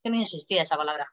Que 0.04 0.10
no 0.10 0.20
existía 0.20 0.62
esa 0.62 0.76
palabra. 0.76 1.08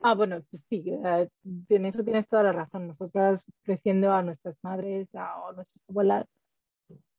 Ah, 0.00 0.14
bueno, 0.14 0.42
pues 0.50 0.62
sí, 0.68 0.84
eh, 0.86 1.28
en 1.70 1.84
eso 1.86 2.04
tienes 2.04 2.28
toda 2.28 2.44
la 2.44 2.52
razón. 2.52 2.86
Nosotras 2.86 3.46
creciendo 3.62 4.12
a 4.12 4.22
nuestras 4.22 4.56
madres 4.62 5.08
a, 5.14 5.52
nuestras 5.56 5.82
abuelas, 5.88 6.26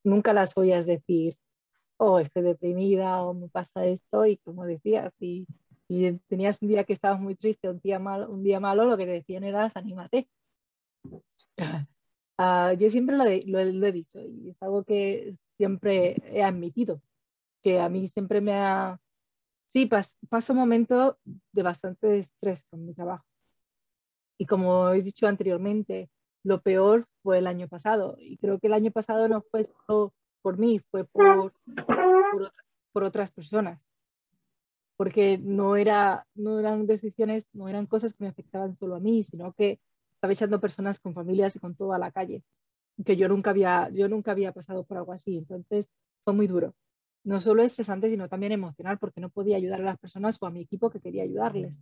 nunca 0.03 0.33
las 0.33 0.55
oías 0.57 0.85
decir, 0.85 1.37
oh, 1.97 2.19
estoy 2.19 2.43
deprimida 2.43 3.21
o 3.23 3.33
me 3.33 3.49
pasa 3.49 3.85
esto. 3.85 4.25
Y 4.25 4.37
como 4.37 4.65
decías, 4.65 5.11
si, 5.19 5.45
tenías 6.27 6.61
un 6.61 6.69
día 6.69 6.83
que 6.85 6.93
estabas 6.93 7.19
muy 7.19 7.35
triste, 7.35 7.69
un 7.69 7.79
día, 7.79 7.99
malo, 7.99 8.29
un 8.29 8.43
día 8.43 8.59
malo, 8.59 8.85
lo 8.85 8.97
que 8.97 9.05
te 9.05 9.11
decían 9.11 9.43
era, 9.43 9.71
anímate. 9.75 10.29
Ah, 12.41 12.71
yo 12.71 12.89
siempre 12.89 13.17
lo, 13.17 13.25
lo, 13.25 13.87
he 13.87 13.91
dicho 13.91 14.21
y 14.21 14.51
es 14.51 14.63
algo 14.63 14.85
que 14.85 15.35
siempre 15.57 16.15
he 16.31 16.41
admitido, 16.41 17.01
que 17.61 17.81
a 17.81 17.89
mí 17.89 18.07
siempre 18.07 18.39
me 18.39 18.53
ha... 18.53 18.97
Sí, 19.69 19.85
pas, 19.85 20.17
paso 20.29 20.53
un 20.53 20.59
momento 20.59 21.19
de 21.51 21.63
bastante 21.63 22.19
estrés 22.19 22.65
con 22.69 22.85
mi 22.85 22.93
trabajo. 22.93 23.25
Y 24.37 24.45
como 24.45 24.89
he 24.89 25.03
dicho 25.03 25.27
anteriormente, 25.27 26.09
lo 26.43 26.61
peor 26.61 27.07
fue 27.21 27.37
el 27.37 27.47
año 27.47 27.67
pasado. 27.67 28.15
Y 28.19 28.37
creo 28.37 28.59
que 28.59 28.67
el 28.67 28.73
año 28.73 28.91
pasado 28.91 29.27
no 29.27 29.41
fue 29.51 29.63
solo 29.63 30.13
por 30.41 30.57
mí, 30.57 30.79
fue 30.89 31.03
por, 31.05 31.53
por, 31.85 32.53
por 32.91 33.03
otras 33.03 33.31
personas. 33.31 33.85
Porque 34.97 35.37
no, 35.37 35.75
era, 35.75 36.25
no 36.33 36.59
eran 36.59 36.87
decisiones, 36.87 37.47
no 37.53 37.69
eran 37.69 37.85
cosas 37.85 38.13
que 38.13 38.23
me 38.23 38.29
afectaban 38.29 38.73
solo 38.73 38.95
a 38.95 38.99
mí, 38.99 39.21
sino 39.21 39.53
que 39.53 39.79
estaba 40.15 40.33
echando 40.33 40.59
personas 40.59 40.99
con 40.99 41.13
familias 41.13 41.55
y 41.55 41.59
con 41.59 41.75
toda 41.75 41.99
la 41.99 42.11
calle, 42.11 42.43
que 43.05 43.15
yo 43.15 43.27
nunca 43.27 43.51
había, 43.51 43.89
yo 43.89 44.09
nunca 44.09 44.31
había 44.31 44.51
pasado 44.51 44.83
por 44.83 44.97
algo 44.97 45.13
así. 45.13 45.37
Entonces 45.37 45.89
fue 46.23 46.33
muy 46.33 46.47
duro. 46.47 46.73
No 47.29 47.39
solo 47.39 47.61
estresante, 47.61 48.09
sino 48.09 48.27
también 48.27 48.53
emocional, 48.53 48.97
porque 48.97 49.21
no 49.21 49.29
podía 49.29 49.57
ayudar 49.57 49.81
a 49.81 49.83
las 49.83 49.99
personas 49.99 50.37
o 50.41 50.47
a 50.47 50.49
mi 50.49 50.61
equipo 50.61 50.89
que 50.89 50.99
quería 50.99 51.21
ayudarles. 51.21 51.79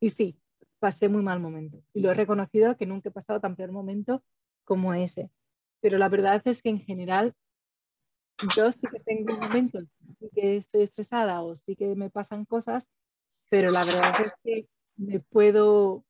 Y 0.00 0.10
sí, 0.10 0.36
pasé 0.80 1.08
muy 1.08 1.22
mal 1.22 1.38
momento. 1.38 1.80
Y 1.94 2.00
lo 2.00 2.10
he 2.10 2.14
reconocido 2.14 2.76
que 2.76 2.84
nunca 2.84 3.08
he 3.08 3.12
pasado 3.12 3.38
tan 3.38 3.54
peor 3.54 3.70
momento 3.70 4.24
como 4.64 4.92
ese. 4.92 5.30
Pero 5.80 5.98
la 5.98 6.08
verdad 6.08 6.42
es 6.44 6.62
que 6.62 6.70
en 6.70 6.80
general 6.80 7.32
yo 8.56 8.72
sí 8.72 8.88
que 8.90 8.98
tengo 9.04 9.36
momentos 9.36 9.84
sí 10.18 10.28
que 10.34 10.56
estoy 10.56 10.82
estresada 10.82 11.42
o 11.42 11.54
sí 11.54 11.76
que 11.76 11.94
me 11.94 12.10
pasan 12.10 12.44
cosas, 12.44 12.90
pero 13.48 13.70
la 13.70 13.84
verdad 13.84 14.12
es 14.24 14.32
que 14.42 14.68
me 14.96 15.20
puedo 15.20 16.04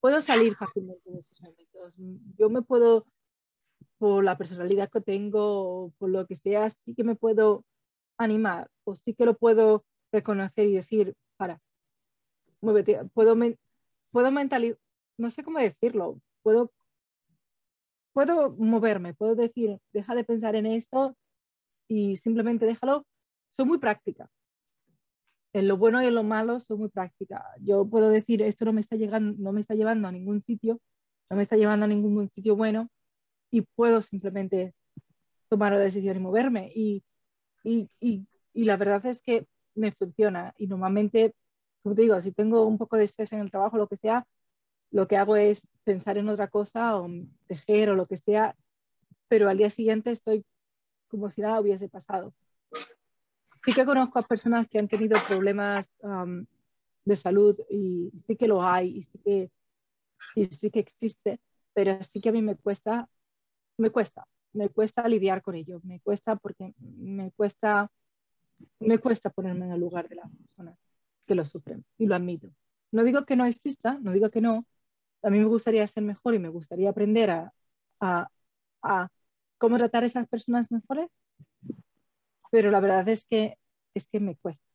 puedo 0.00 0.22
salir 0.22 0.56
fácilmente 0.56 1.10
de 1.10 1.18
esos 1.18 1.42
momentos. 1.42 1.94
Yo 2.38 2.48
me 2.48 2.62
puedo, 2.62 3.06
por 3.98 4.24
la 4.24 4.38
personalidad 4.38 4.90
que 4.90 5.00
tengo, 5.00 5.92
por 5.98 6.10
lo 6.10 6.26
que 6.26 6.36
sea, 6.36 6.70
sí 6.70 6.94
que 6.94 7.04
me 7.04 7.16
puedo 7.16 7.64
animar 8.18 8.68
o 8.84 8.94
sí 8.94 9.14
que 9.14 9.26
lo 9.26 9.36
puedo 9.36 9.84
reconocer 10.12 10.66
y 10.66 10.74
decir, 10.74 11.14
para, 11.36 11.60
muévete, 12.60 13.04
puedo, 13.14 13.36
puedo 14.10 14.30
mentalizar, 14.30 14.78
no 15.18 15.30
sé 15.30 15.42
cómo 15.44 15.58
decirlo, 15.58 16.20
puedo, 16.42 16.72
puedo 18.12 18.50
moverme, 18.56 19.14
puedo 19.14 19.34
decir, 19.34 19.78
deja 19.92 20.14
de 20.14 20.24
pensar 20.24 20.56
en 20.56 20.66
esto 20.66 21.16
y 21.88 22.16
simplemente 22.16 22.66
déjalo. 22.66 23.04
Soy 23.50 23.64
muy 23.66 23.78
práctica 23.78 24.30
en 25.52 25.66
lo 25.66 25.76
bueno 25.76 26.02
y 26.02 26.06
en 26.06 26.14
lo 26.14 26.22
malo 26.22 26.60
soy 26.60 26.76
muy 26.76 26.88
práctica. 26.88 27.44
Yo 27.60 27.86
puedo 27.88 28.10
decir, 28.10 28.42
esto 28.42 28.64
no 28.64 28.72
me 28.72 28.80
está, 28.80 28.96
llegando, 28.96 29.34
no 29.38 29.52
me 29.52 29.60
está 29.60 29.74
llevando 29.74 30.08
a 30.08 30.12
ningún 30.12 30.42
sitio, 30.42 30.80
no 31.30 31.36
me 31.36 31.42
está 31.42 31.56
llevando 31.56 31.84
a 31.84 31.88
ningún 31.88 32.30
sitio 32.30 32.56
bueno 32.56 32.88
y 33.50 33.62
puedo 33.62 34.02
simplemente 34.02 34.74
tomar 35.48 35.72
la 35.72 35.78
decisión 35.78 36.16
y 36.16 36.20
moverme. 36.20 36.72
Y, 36.74 37.02
y, 37.64 37.88
y, 38.00 38.26
y, 38.52 38.64
la 38.64 38.76
verdad 38.76 39.04
es 39.06 39.20
que 39.20 39.46
me 39.74 39.92
funciona. 39.92 40.54
Y 40.58 40.66
normalmente, 40.66 41.34
como 41.82 41.94
te 41.94 42.02
digo, 42.02 42.20
si 42.20 42.32
tengo 42.32 42.66
un 42.66 42.78
poco 42.78 42.96
de 42.96 43.04
estrés 43.04 43.32
en 43.32 43.40
el 43.40 43.50
trabajo, 43.50 43.76
lo 43.78 43.88
que 43.88 43.96
sea, 43.96 44.26
lo 44.90 45.06
que 45.08 45.16
hago 45.16 45.36
es 45.36 45.62
pensar 45.84 46.18
en 46.18 46.28
otra 46.28 46.48
cosa 46.48 46.96
o 46.96 47.08
tejer 47.46 47.90
o 47.90 47.94
lo 47.94 48.06
que 48.06 48.16
sea, 48.16 48.56
pero 49.28 49.48
al 49.48 49.58
día 49.58 49.70
siguiente 49.70 50.10
estoy 50.10 50.44
como 51.08 51.30
si 51.30 51.42
nada 51.42 51.60
hubiese 51.60 51.88
pasado 51.88 52.34
sí 53.64 53.72
que 53.72 53.84
conozco 53.84 54.18
a 54.18 54.26
personas 54.26 54.66
que 54.68 54.78
han 54.78 54.88
tenido 54.88 55.18
problemas 55.28 55.90
de 57.04 57.16
salud 57.16 57.58
y 57.70 58.10
sí 58.26 58.36
que 58.36 58.48
lo 58.48 58.62
hay 58.62 58.98
y 58.98 59.02
sí 59.02 59.18
que, 59.18 59.50
sí 60.50 60.70
que 60.70 60.80
existe, 60.80 61.40
pero 61.74 62.02
sí 62.02 62.20
que 62.20 62.28
a 62.28 62.32
mí 62.32 62.42
me 62.42 62.56
cuesta, 62.56 63.08
me 63.78 63.90
cuesta, 63.90 64.26
me 64.52 64.68
cuesta 64.70 65.08
lidiar 65.08 65.42
con 65.42 65.54
ello, 65.54 65.80
me 65.84 66.00
cuesta 66.00 66.36
porque 66.36 66.74
me 66.78 67.32
cuesta, 67.32 67.90
me 68.80 68.98
cuesta 68.98 69.30
ponerme 69.30 69.66
en 69.66 69.72
el 69.72 69.80
lugar 69.80 70.08
de 70.08 70.16
las 70.16 70.30
personas 70.30 70.78
que 71.26 71.34
lo 71.34 71.44
sufren 71.44 71.84
y 71.98 72.06
lo 72.06 72.14
admito. 72.16 72.48
No 72.92 73.04
digo 73.04 73.24
que 73.26 73.36
no 73.36 73.46
exista, 73.46 73.98
no 74.02 74.12
digo 74.12 74.30
que 74.30 74.40
no, 74.40 74.66
a 75.22 75.30
mí 75.30 75.38
me 75.40 75.46
gustaría 75.46 75.86
ser 75.88 76.04
mejor 76.04 76.34
y 76.34 76.38
me 76.40 76.48
gustaría 76.50 76.90
aprender 76.90 77.30
a, 77.30 77.52
a, 78.00 78.28
a 78.82 79.08
cómo 79.58 79.78
tratar 79.78 80.04
a 80.04 80.06
esas 80.06 80.28
personas 80.28 80.70
mejores, 80.72 81.08
pero 82.50 82.70
la 82.70 82.80
verdad 82.80 83.08
es 83.08 83.24
que, 83.26 83.56
es 83.94 84.06
que 84.08 84.20
me 84.20 84.36
cuesta. 84.36 84.67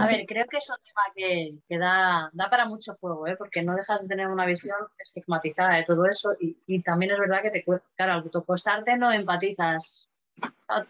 A 0.00 0.06
ver, 0.06 0.26
creo 0.26 0.46
que 0.46 0.58
es 0.58 0.68
un 0.70 0.76
tema 0.84 1.02
que, 1.14 1.78
da, 1.78 2.30
da, 2.32 2.50
para 2.50 2.66
mucho 2.66 2.96
juego, 3.00 3.26
¿eh? 3.26 3.36
porque 3.36 3.62
no 3.62 3.74
dejas 3.74 4.02
de 4.02 4.08
tener 4.08 4.28
una 4.28 4.46
visión 4.46 4.76
estigmatizada 4.98 5.76
de 5.76 5.84
todo 5.84 6.06
eso 6.06 6.30
y, 6.40 6.82
también 6.82 7.12
es 7.12 7.18
verdad 7.18 7.42
que 7.42 7.50
te 7.50 7.64
claro, 7.64 8.12
al 8.12 8.22
autocostarte 8.22 8.96
no 8.96 9.12
empatizas, 9.12 10.08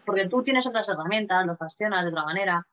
porque 0.05 0.27
tú 0.27 0.43
tienes 0.43 0.67
otras 0.67 0.89
herramientas, 0.89 1.45
lo 1.45 1.55
fascionas 1.55 2.03
de 2.03 2.11
otra 2.11 2.23
manera. 2.23 2.67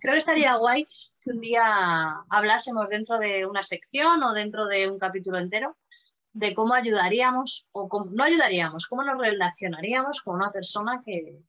Creo 0.00 0.14
que 0.14 0.18
estaría 0.18 0.56
guay 0.56 0.86
que 1.22 1.30
un 1.30 1.40
día 1.40 2.24
hablásemos 2.28 2.88
dentro 2.88 3.18
de 3.18 3.46
una 3.46 3.62
sección 3.62 4.22
o 4.22 4.32
dentro 4.32 4.66
de 4.66 4.90
un 4.90 4.98
capítulo 4.98 5.38
entero 5.38 5.76
de 6.32 6.54
cómo 6.54 6.74
ayudaríamos 6.74 7.68
o 7.72 7.88
cómo, 7.88 8.06
no 8.10 8.24
ayudaríamos, 8.24 8.86
cómo 8.86 9.04
nos 9.04 9.18
relacionaríamos 9.18 10.22
con 10.22 10.36
una 10.36 10.50
persona 10.50 11.02
que, 11.04 11.42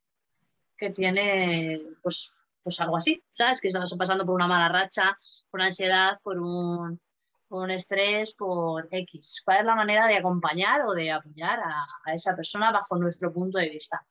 que 0.77 0.89
tiene 0.89 1.81
pues, 2.01 2.37
pues 2.63 2.79
algo 2.79 2.97
así, 2.97 3.23
¿sabes? 3.31 3.61
Que 3.61 3.67
estás 3.67 3.95
pasando 3.97 4.25
por 4.25 4.35
una 4.35 4.47
mala 4.47 4.69
racha, 4.69 5.17
por 5.51 5.61
ansiedad, 5.61 6.13
por 6.23 6.39
un, 6.39 6.99
por 7.47 7.63
un 7.63 7.71
estrés, 7.71 8.33
por 8.35 8.87
X. 8.89 9.41
¿Cuál 9.43 9.59
es 9.59 9.65
la 9.65 9.75
manera 9.75 10.07
de 10.07 10.17
acompañar 10.17 10.81
o 10.81 10.93
de 10.93 11.11
apoyar 11.11 11.59
a, 11.59 11.85
a 12.05 12.13
esa 12.13 12.35
persona 12.35 12.71
bajo 12.71 12.97
nuestro 12.97 13.31
punto 13.33 13.57
de 13.57 13.69
vista? 13.69 14.05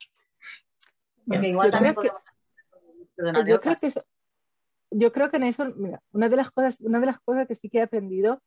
Porque 1.27 1.49
igual 1.49 1.69
yo 1.69 1.73
también 1.73 1.95
podemos... 1.95 2.21
Que, 3.17 3.51
yo, 3.51 3.61
creo 3.61 3.77
que 3.77 3.93
yo 4.91 5.13
creo 5.13 5.31
que 5.31 5.37
en 5.37 5.45
eso, 5.45 5.65
mira, 5.77 6.03
una 6.13 6.29
de 6.29 6.37
las 6.37 6.51
cosas, 6.51 6.81
una 6.81 7.01
de 7.01 7.07
las 7.07 7.21
cosas 7.21 7.47
que 7.47 7.55
sí 7.55 7.71
que 7.71 7.79
he 7.79 7.83
aprendido, 7.83 8.43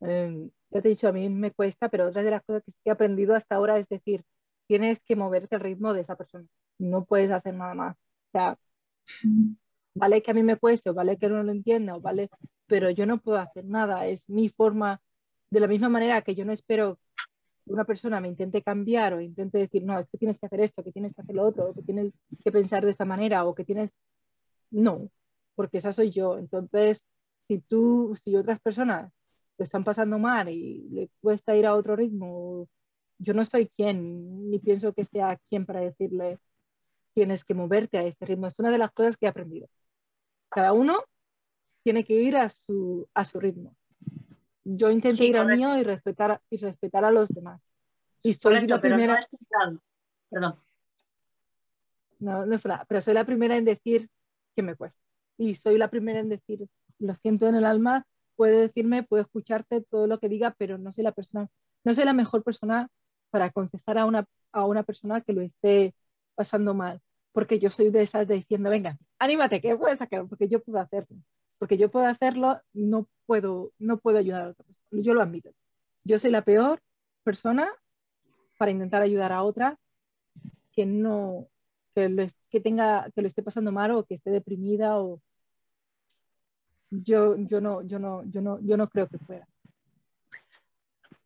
eh, 0.00 0.48
ya 0.70 0.80
te 0.80 0.88
he 0.88 0.90
dicho, 0.90 1.08
a 1.08 1.12
mí 1.12 1.28
me 1.28 1.52
cuesta, 1.52 1.88
pero 1.88 2.08
otra 2.08 2.22
de 2.22 2.30
las 2.30 2.42
cosas 2.42 2.62
que 2.64 2.72
sí 2.72 2.78
que 2.82 2.90
he 2.90 2.92
aprendido 2.92 3.34
hasta 3.34 3.56
ahora 3.56 3.78
es 3.78 3.88
decir, 3.88 4.24
tienes 4.66 5.00
que 5.00 5.16
moverte 5.16 5.54
al 5.56 5.60
ritmo 5.60 5.92
de 5.92 6.00
esa 6.00 6.16
persona 6.16 6.46
no 6.78 7.04
puedes 7.04 7.30
hacer 7.30 7.54
nada 7.54 7.74
más. 7.74 7.96
O 7.96 8.30
sea, 8.32 8.58
vale 9.94 10.22
que 10.22 10.30
a 10.30 10.34
mí 10.34 10.42
me 10.42 10.56
cueste, 10.56 10.90
vale 10.90 11.16
que 11.18 11.28
no 11.28 11.42
lo 11.42 11.52
entienda, 11.52 11.98
vale, 11.98 12.30
pero 12.66 12.90
yo 12.90 13.06
no 13.06 13.18
puedo 13.18 13.38
hacer 13.38 13.64
nada. 13.64 14.06
Es 14.06 14.28
mi 14.30 14.48
forma, 14.48 15.00
de 15.50 15.60
la 15.60 15.66
misma 15.68 15.88
manera 15.88 16.22
que 16.22 16.34
yo 16.34 16.44
no 16.44 16.52
espero 16.52 16.98
que 17.64 17.72
una 17.72 17.84
persona 17.84 18.20
me 18.20 18.28
intente 18.28 18.62
cambiar 18.62 19.14
o 19.14 19.20
intente 19.20 19.58
decir, 19.58 19.84
no, 19.84 19.98
es 19.98 20.08
que 20.08 20.18
tienes 20.18 20.38
que 20.38 20.46
hacer 20.46 20.60
esto, 20.60 20.84
que 20.84 20.92
tienes 20.92 21.14
que 21.14 21.22
hacer 21.22 21.34
lo 21.34 21.46
otro, 21.46 21.74
que 21.74 21.82
tienes 21.82 22.12
que 22.44 22.52
pensar 22.52 22.84
de 22.84 22.90
esta 22.90 23.04
manera 23.04 23.44
o 23.44 23.54
que 23.54 23.64
tienes... 23.64 23.92
No, 24.70 25.10
porque 25.54 25.78
esa 25.78 25.92
soy 25.92 26.10
yo. 26.10 26.38
Entonces, 26.38 27.06
si 27.48 27.60
tú, 27.60 28.16
si 28.22 28.36
otras 28.36 28.60
personas 28.60 29.12
lo 29.58 29.62
están 29.64 29.84
pasando 29.84 30.18
mal 30.18 30.48
y 30.48 30.88
le 30.90 31.10
cuesta 31.20 31.56
ir 31.56 31.66
a 31.66 31.74
otro 31.74 31.96
ritmo, 31.96 32.68
yo 33.18 33.34
no 33.34 33.44
soy 33.44 33.68
quien, 33.76 34.50
ni 34.50 34.58
pienso 34.58 34.92
que 34.92 35.04
sea 35.04 35.40
quien 35.48 35.66
para 35.66 35.80
decirle, 35.80 36.38
tienes 37.16 37.44
que 37.44 37.54
moverte 37.54 37.96
a 37.96 38.02
este 38.02 38.26
ritmo. 38.26 38.46
Es 38.46 38.58
una 38.58 38.70
de 38.70 38.76
las 38.76 38.92
cosas 38.92 39.16
que 39.16 39.24
he 39.24 39.28
aprendido. 39.28 39.68
Cada 40.50 40.74
uno 40.74 41.02
tiene 41.82 42.04
que 42.04 42.12
ir 42.12 42.36
a 42.36 42.50
su, 42.50 43.08
a 43.14 43.24
su 43.24 43.40
ritmo. 43.40 43.74
Yo 44.64 44.90
intento 44.90 45.24
ir 45.24 45.38
al 45.38 45.56
mío 45.56 45.78
y 45.78 45.82
respetar, 45.82 46.42
y 46.50 46.58
respetar 46.58 47.06
a 47.06 47.10
los 47.10 47.30
demás. 47.30 47.62
Y 48.22 48.34
soy 48.34 48.66
la 48.66 48.80
primera. 48.82 49.18
No 49.50 49.80
Perdón. 50.28 50.60
No, 52.18 52.44
no 52.44 52.54
es 52.54 52.62
verdad, 52.62 52.84
pero 52.86 53.00
soy 53.00 53.14
la 53.14 53.24
primera 53.24 53.56
en 53.56 53.64
decir 53.64 54.10
que 54.54 54.62
me 54.62 54.74
cuesta. 54.74 55.00
Y 55.38 55.54
soy 55.54 55.78
la 55.78 55.88
primera 55.88 56.18
en 56.18 56.28
decir, 56.28 56.68
lo 56.98 57.14
siento 57.14 57.48
en 57.48 57.54
el 57.54 57.64
alma, 57.64 58.06
puede 58.36 58.60
decirme, 58.60 59.04
puedo 59.04 59.22
escucharte 59.22 59.80
todo 59.80 60.06
lo 60.06 60.18
que 60.18 60.28
diga, 60.28 60.54
pero 60.58 60.76
no 60.76 60.92
soy 60.92 61.04
la 61.04 61.12
persona, 61.12 61.48
no 61.82 61.94
soy 61.94 62.04
la 62.04 62.12
mejor 62.12 62.42
persona 62.42 62.88
para 63.30 63.46
aconsejar 63.46 63.96
a 63.96 64.04
una, 64.04 64.26
a 64.52 64.66
una 64.66 64.82
persona 64.82 65.22
que 65.22 65.32
lo 65.32 65.40
esté 65.40 65.94
pasando 66.34 66.74
mal, 66.74 67.00
porque 67.36 67.58
yo 67.58 67.68
soy 67.68 67.90
de 67.90 68.00
esas 68.00 68.26
diciendo, 68.26 68.70
venga, 68.70 68.96
anímate, 69.18 69.60
que 69.60 69.76
puedes 69.76 69.98
sacar, 69.98 70.26
porque 70.26 70.48
yo 70.48 70.62
puedo 70.62 70.78
hacerlo, 70.80 71.18
porque 71.58 71.76
yo 71.76 71.90
puedo 71.90 72.06
hacerlo, 72.06 72.62
no 72.72 73.06
puedo, 73.26 73.72
no 73.78 73.98
puedo 73.98 74.16
ayudar 74.16 74.46
a 74.46 74.50
otra 74.52 74.64
persona, 74.64 75.02
yo 75.02 75.12
lo 75.12 75.20
admito. 75.20 75.50
Yo 76.02 76.18
soy 76.18 76.30
la 76.30 76.40
peor 76.40 76.80
persona 77.24 77.70
para 78.56 78.70
intentar 78.70 79.02
ayudar 79.02 79.32
a 79.32 79.42
otra 79.42 79.78
que 80.72 80.86
no, 80.86 81.46
que 81.94 82.08
lo, 82.08 82.26
que 82.48 82.60
tenga, 82.60 83.10
que 83.14 83.20
lo 83.20 83.28
esté 83.28 83.42
pasando 83.42 83.70
mal 83.70 83.90
o 83.90 84.04
que 84.04 84.14
esté 84.14 84.30
deprimida 84.30 84.98
o 84.98 85.20
yo, 86.88 87.36
yo 87.36 87.60
no, 87.60 87.82
yo 87.82 87.98
no, 87.98 88.24
yo 88.30 88.40
no, 88.40 88.60
yo 88.62 88.78
no 88.78 88.88
creo 88.88 89.08
que 89.08 89.18
pueda. 89.18 89.46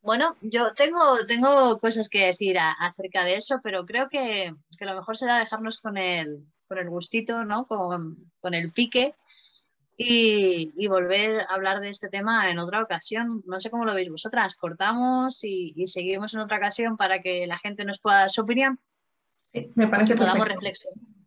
Bueno, 0.01 0.35
yo 0.41 0.73
tengo, 0.73 1.25
tengo 1.27 1.79
cosas 1.79 2.09
que 2.09 2.25
decir 2.25 2.57
acerca 2.59 3.23
de 3.23 3.35
eso, 3.35 3.59
pero 3.63 3.85
creo 3.85 4.09
que, 4.09 4.53
lo 4.79 4.95
mejor 4.95 5.15
será 5.15 5.39
dejarnos 5.39 5.79
con 5.79 5.97
el, 5.97 6.43
con 6.67 6.79
el 6.79 6.89
gustito, 6.89 7.45
¿no? 7.45 7.65
Con, 7.65 8.31
con 8.39 8.53
el 8.53 8.71
pique 8.71 9.13
y, 10.03 10.87
volver 10.87 11.41
a 11.41 11.53
hablar 11.53 11.79
de 11.79 11.89
este 11.89 12.09
tema 12.09 12.49
en 12.49 12.59
otra 12.59 12.81
ocasión. 12.81 13.43
No 13.45 13.59
sé 13.59 13.69
cómo 13.69 13.85
lo 13.85 13.93
veis 13.93 14.09
vosotras. 14.09 14.55
Cortamos 14.55 15.43
y, 15.43 15.73
seguimos 15.87 16.33
en 16.33 16.41
otra 16.41 16.57
ocasión 16.57 16.97
para 16.97 17.21
que 17.21 17.45
la 17.47 17.57
gente 17.57 17.85
nos 17.85 17.99
pueda 17.99 18.19
dar 18.19 18.29
su 18.29 18.41
opinión. 18.41 18.79
me 19.75 19.87
parece 19.87 20.13
que 20.13 20.19
podamos 20.19 20.47
reflexionar. 20.47 21.20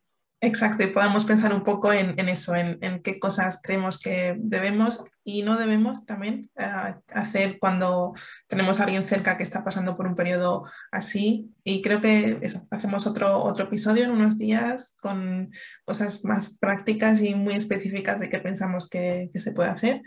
Exacto, 0.44 0.82
y 0.82 0.88
podamos 0.88 1.24
pensar 1.24 1.54
un 1.54 1.64
poco 1.64 1.90
en, 1.90 2.28
eso, 2.28 2.54
en, 2.54 3.00
qué 3.02 3.18
cosas 3.18 3.62
creemos 3.62 3.98
que 3.98 4.36
debemos 4.38 5.02
y 5.24 5.42
no 5.42 5.56
debemos 5.56 6.04
también 6.04 6.50
eh, 6.56 6.94
hacer 7.14 7.58
cuando 7.58 8.12
tenemos 8.46 8.78
a 8.78 8.84
alguien 8.84 9.06
cerca 9.06 9.38
que 9.38 9.42
está 9.42 9.64
pasando 9.64 9.96
por 9.96 10.06
un 10.06 10.14
periodo 10.14 10.64
así. 10.92 11.50
Y 11.64 11.80
creo 11.80 12.02
que 12.02 12.40
eso, 12.42 12.66
hacemos 12.70 13.06
otro, 13.06 13.42
otro 13.42 13.64
episodio 13.64 14.04
en 14.04 14.10
unos 14.10 14.36
días 14.36 14.98
con 15.00 15.50
cosas 15.86 16.22
más 16.26 16.58
prácticas 16.58 17.22
y 17.22 17.34
muy 17.34 17.54
específicas 17.54 18.20
de 18.20 18.28
qué 18.28 18.38
pensamos 18.38 18.86
que, 18.90 19.30
se 19.32 19.52
puede 19.52 19.70
hacer. 19.70 20.02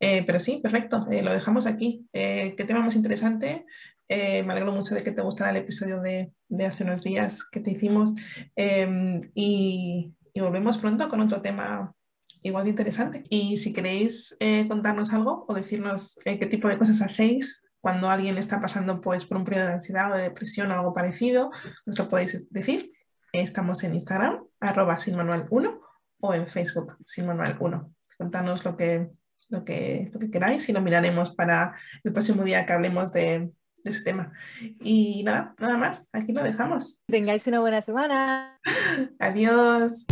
Eh, 0.00 0.22
pero 0.26 0.38
sí, 0.38 0.60
perfecto, 0.62 1.06
eh, 1.10 1.22
lo 1.22 1.32
dejamos 1.32 1.64
aquí. 1.64 2.06
qué 2.12 2.64
tema 2.66 2.82
más 2.82 2.94
interesante. 2.96 3.64
Eh, 4.08 4.42
me 4.42 4.52
alegro 4.52 4.72
mucho 4.72 4.94
de 4.94 5.02
que 5.02 5.12
te 5.12 5.20
gustara 5.20 5.50
el 5.50 5.58
episodio 5.58 6.00
de, 6.00 6.32
hace 6.66 6.82
unos 6.82 7.02
días 7.02 7.44
que 7.44 7.60
te 7.60 7.72
hicimos 7.72 8.14
em, 8.56 9.30
y, 9.34 10.14
volvemos 10.40 10.78
pronto 10.78 11.08
con 11.08 11.20
otro 11.20 11.42
tema 11.42 11.92
igual 12.42 12.62
de 12.62 12.70
interesante. 12.70 13.24
Y 13.28 13.56
si 13.56 13.72
queréis 13.72 14.36
eh, 14.38 14.66
contarnos 14.68 15.12
algo 15.12 15.44
o 15.48 15.54
decirnos 15.54 16.16
eh, 16.24 16.38
qué 16.38 16.46
tipo 16.46 16.68
de 16.68 16.78
cosas 16.78 17.02
hacéis 17.02 17.68
cuando 17.80 18.08
alguien 18.08 18.38
está 18.38 18.60
pasando 18.60 19.00
pues, 19.00 19.26
por 19.26 19.36
un 19.36 19.44
periodo 19.44 19.66
de 19.66 19.72
ansiedad 19.74 20.12
o 20.12 20.16
de 20.16 20.22
depresión 20.22 20.70
o 20.70 20.74
algo 20.74 20.94
parecido, 20.94 21.50
nos 21.86 21.98
lo 21.98 22.08
podéis 22.08 22.46
decir. 22.50 22.92
Estamos 23.32 23.82
en 23.82 23.94
Instagram, 23.94 24.44
arroba 24.60 24.98
sin 25.00 25.16
manual 25.16 25.48
1 25.50 25.80
o 26.20 26.34
en 26.34 26.46
Facebook 26.46 26.96
sin 27.04 27.26
manual 27.26 27.56
1. 27.58 27.92
Contanos 28.16 28.64
lo 28.64 28.76
que, 28.76 29.10
lo, 29.48 29.64
que, 29.64 30.08
lo 30.12 30.20
que 30.20 30.30
queráis 30.30 30.68
y 30.68 30.72
lo 30.72 30.80
miraremos 30.80 31.34
para 31.34 31.74
el 32.04 32.12
próximo 32.12 32.44
día 32.44 32.64
que 32.64 32.72
hablemos 32.72 33.12
de, 33.12 33.50
de 33.84 33.90
ese 33.90 34.02
tema. 34.02 34.32
Y 34.80 35.22
nada, 35.24 35.54
nada 35.58 35.76
más, 35.76 36.10
aquí 36.12 36.32
lo 36.32 36.42
dejamos. 36.42 37.04
Tengáis 37.06 37.46
una 37.46 37.60
buena 37.60 37.80
semana. 37.80 38.58
Adiós. 39.18 40.06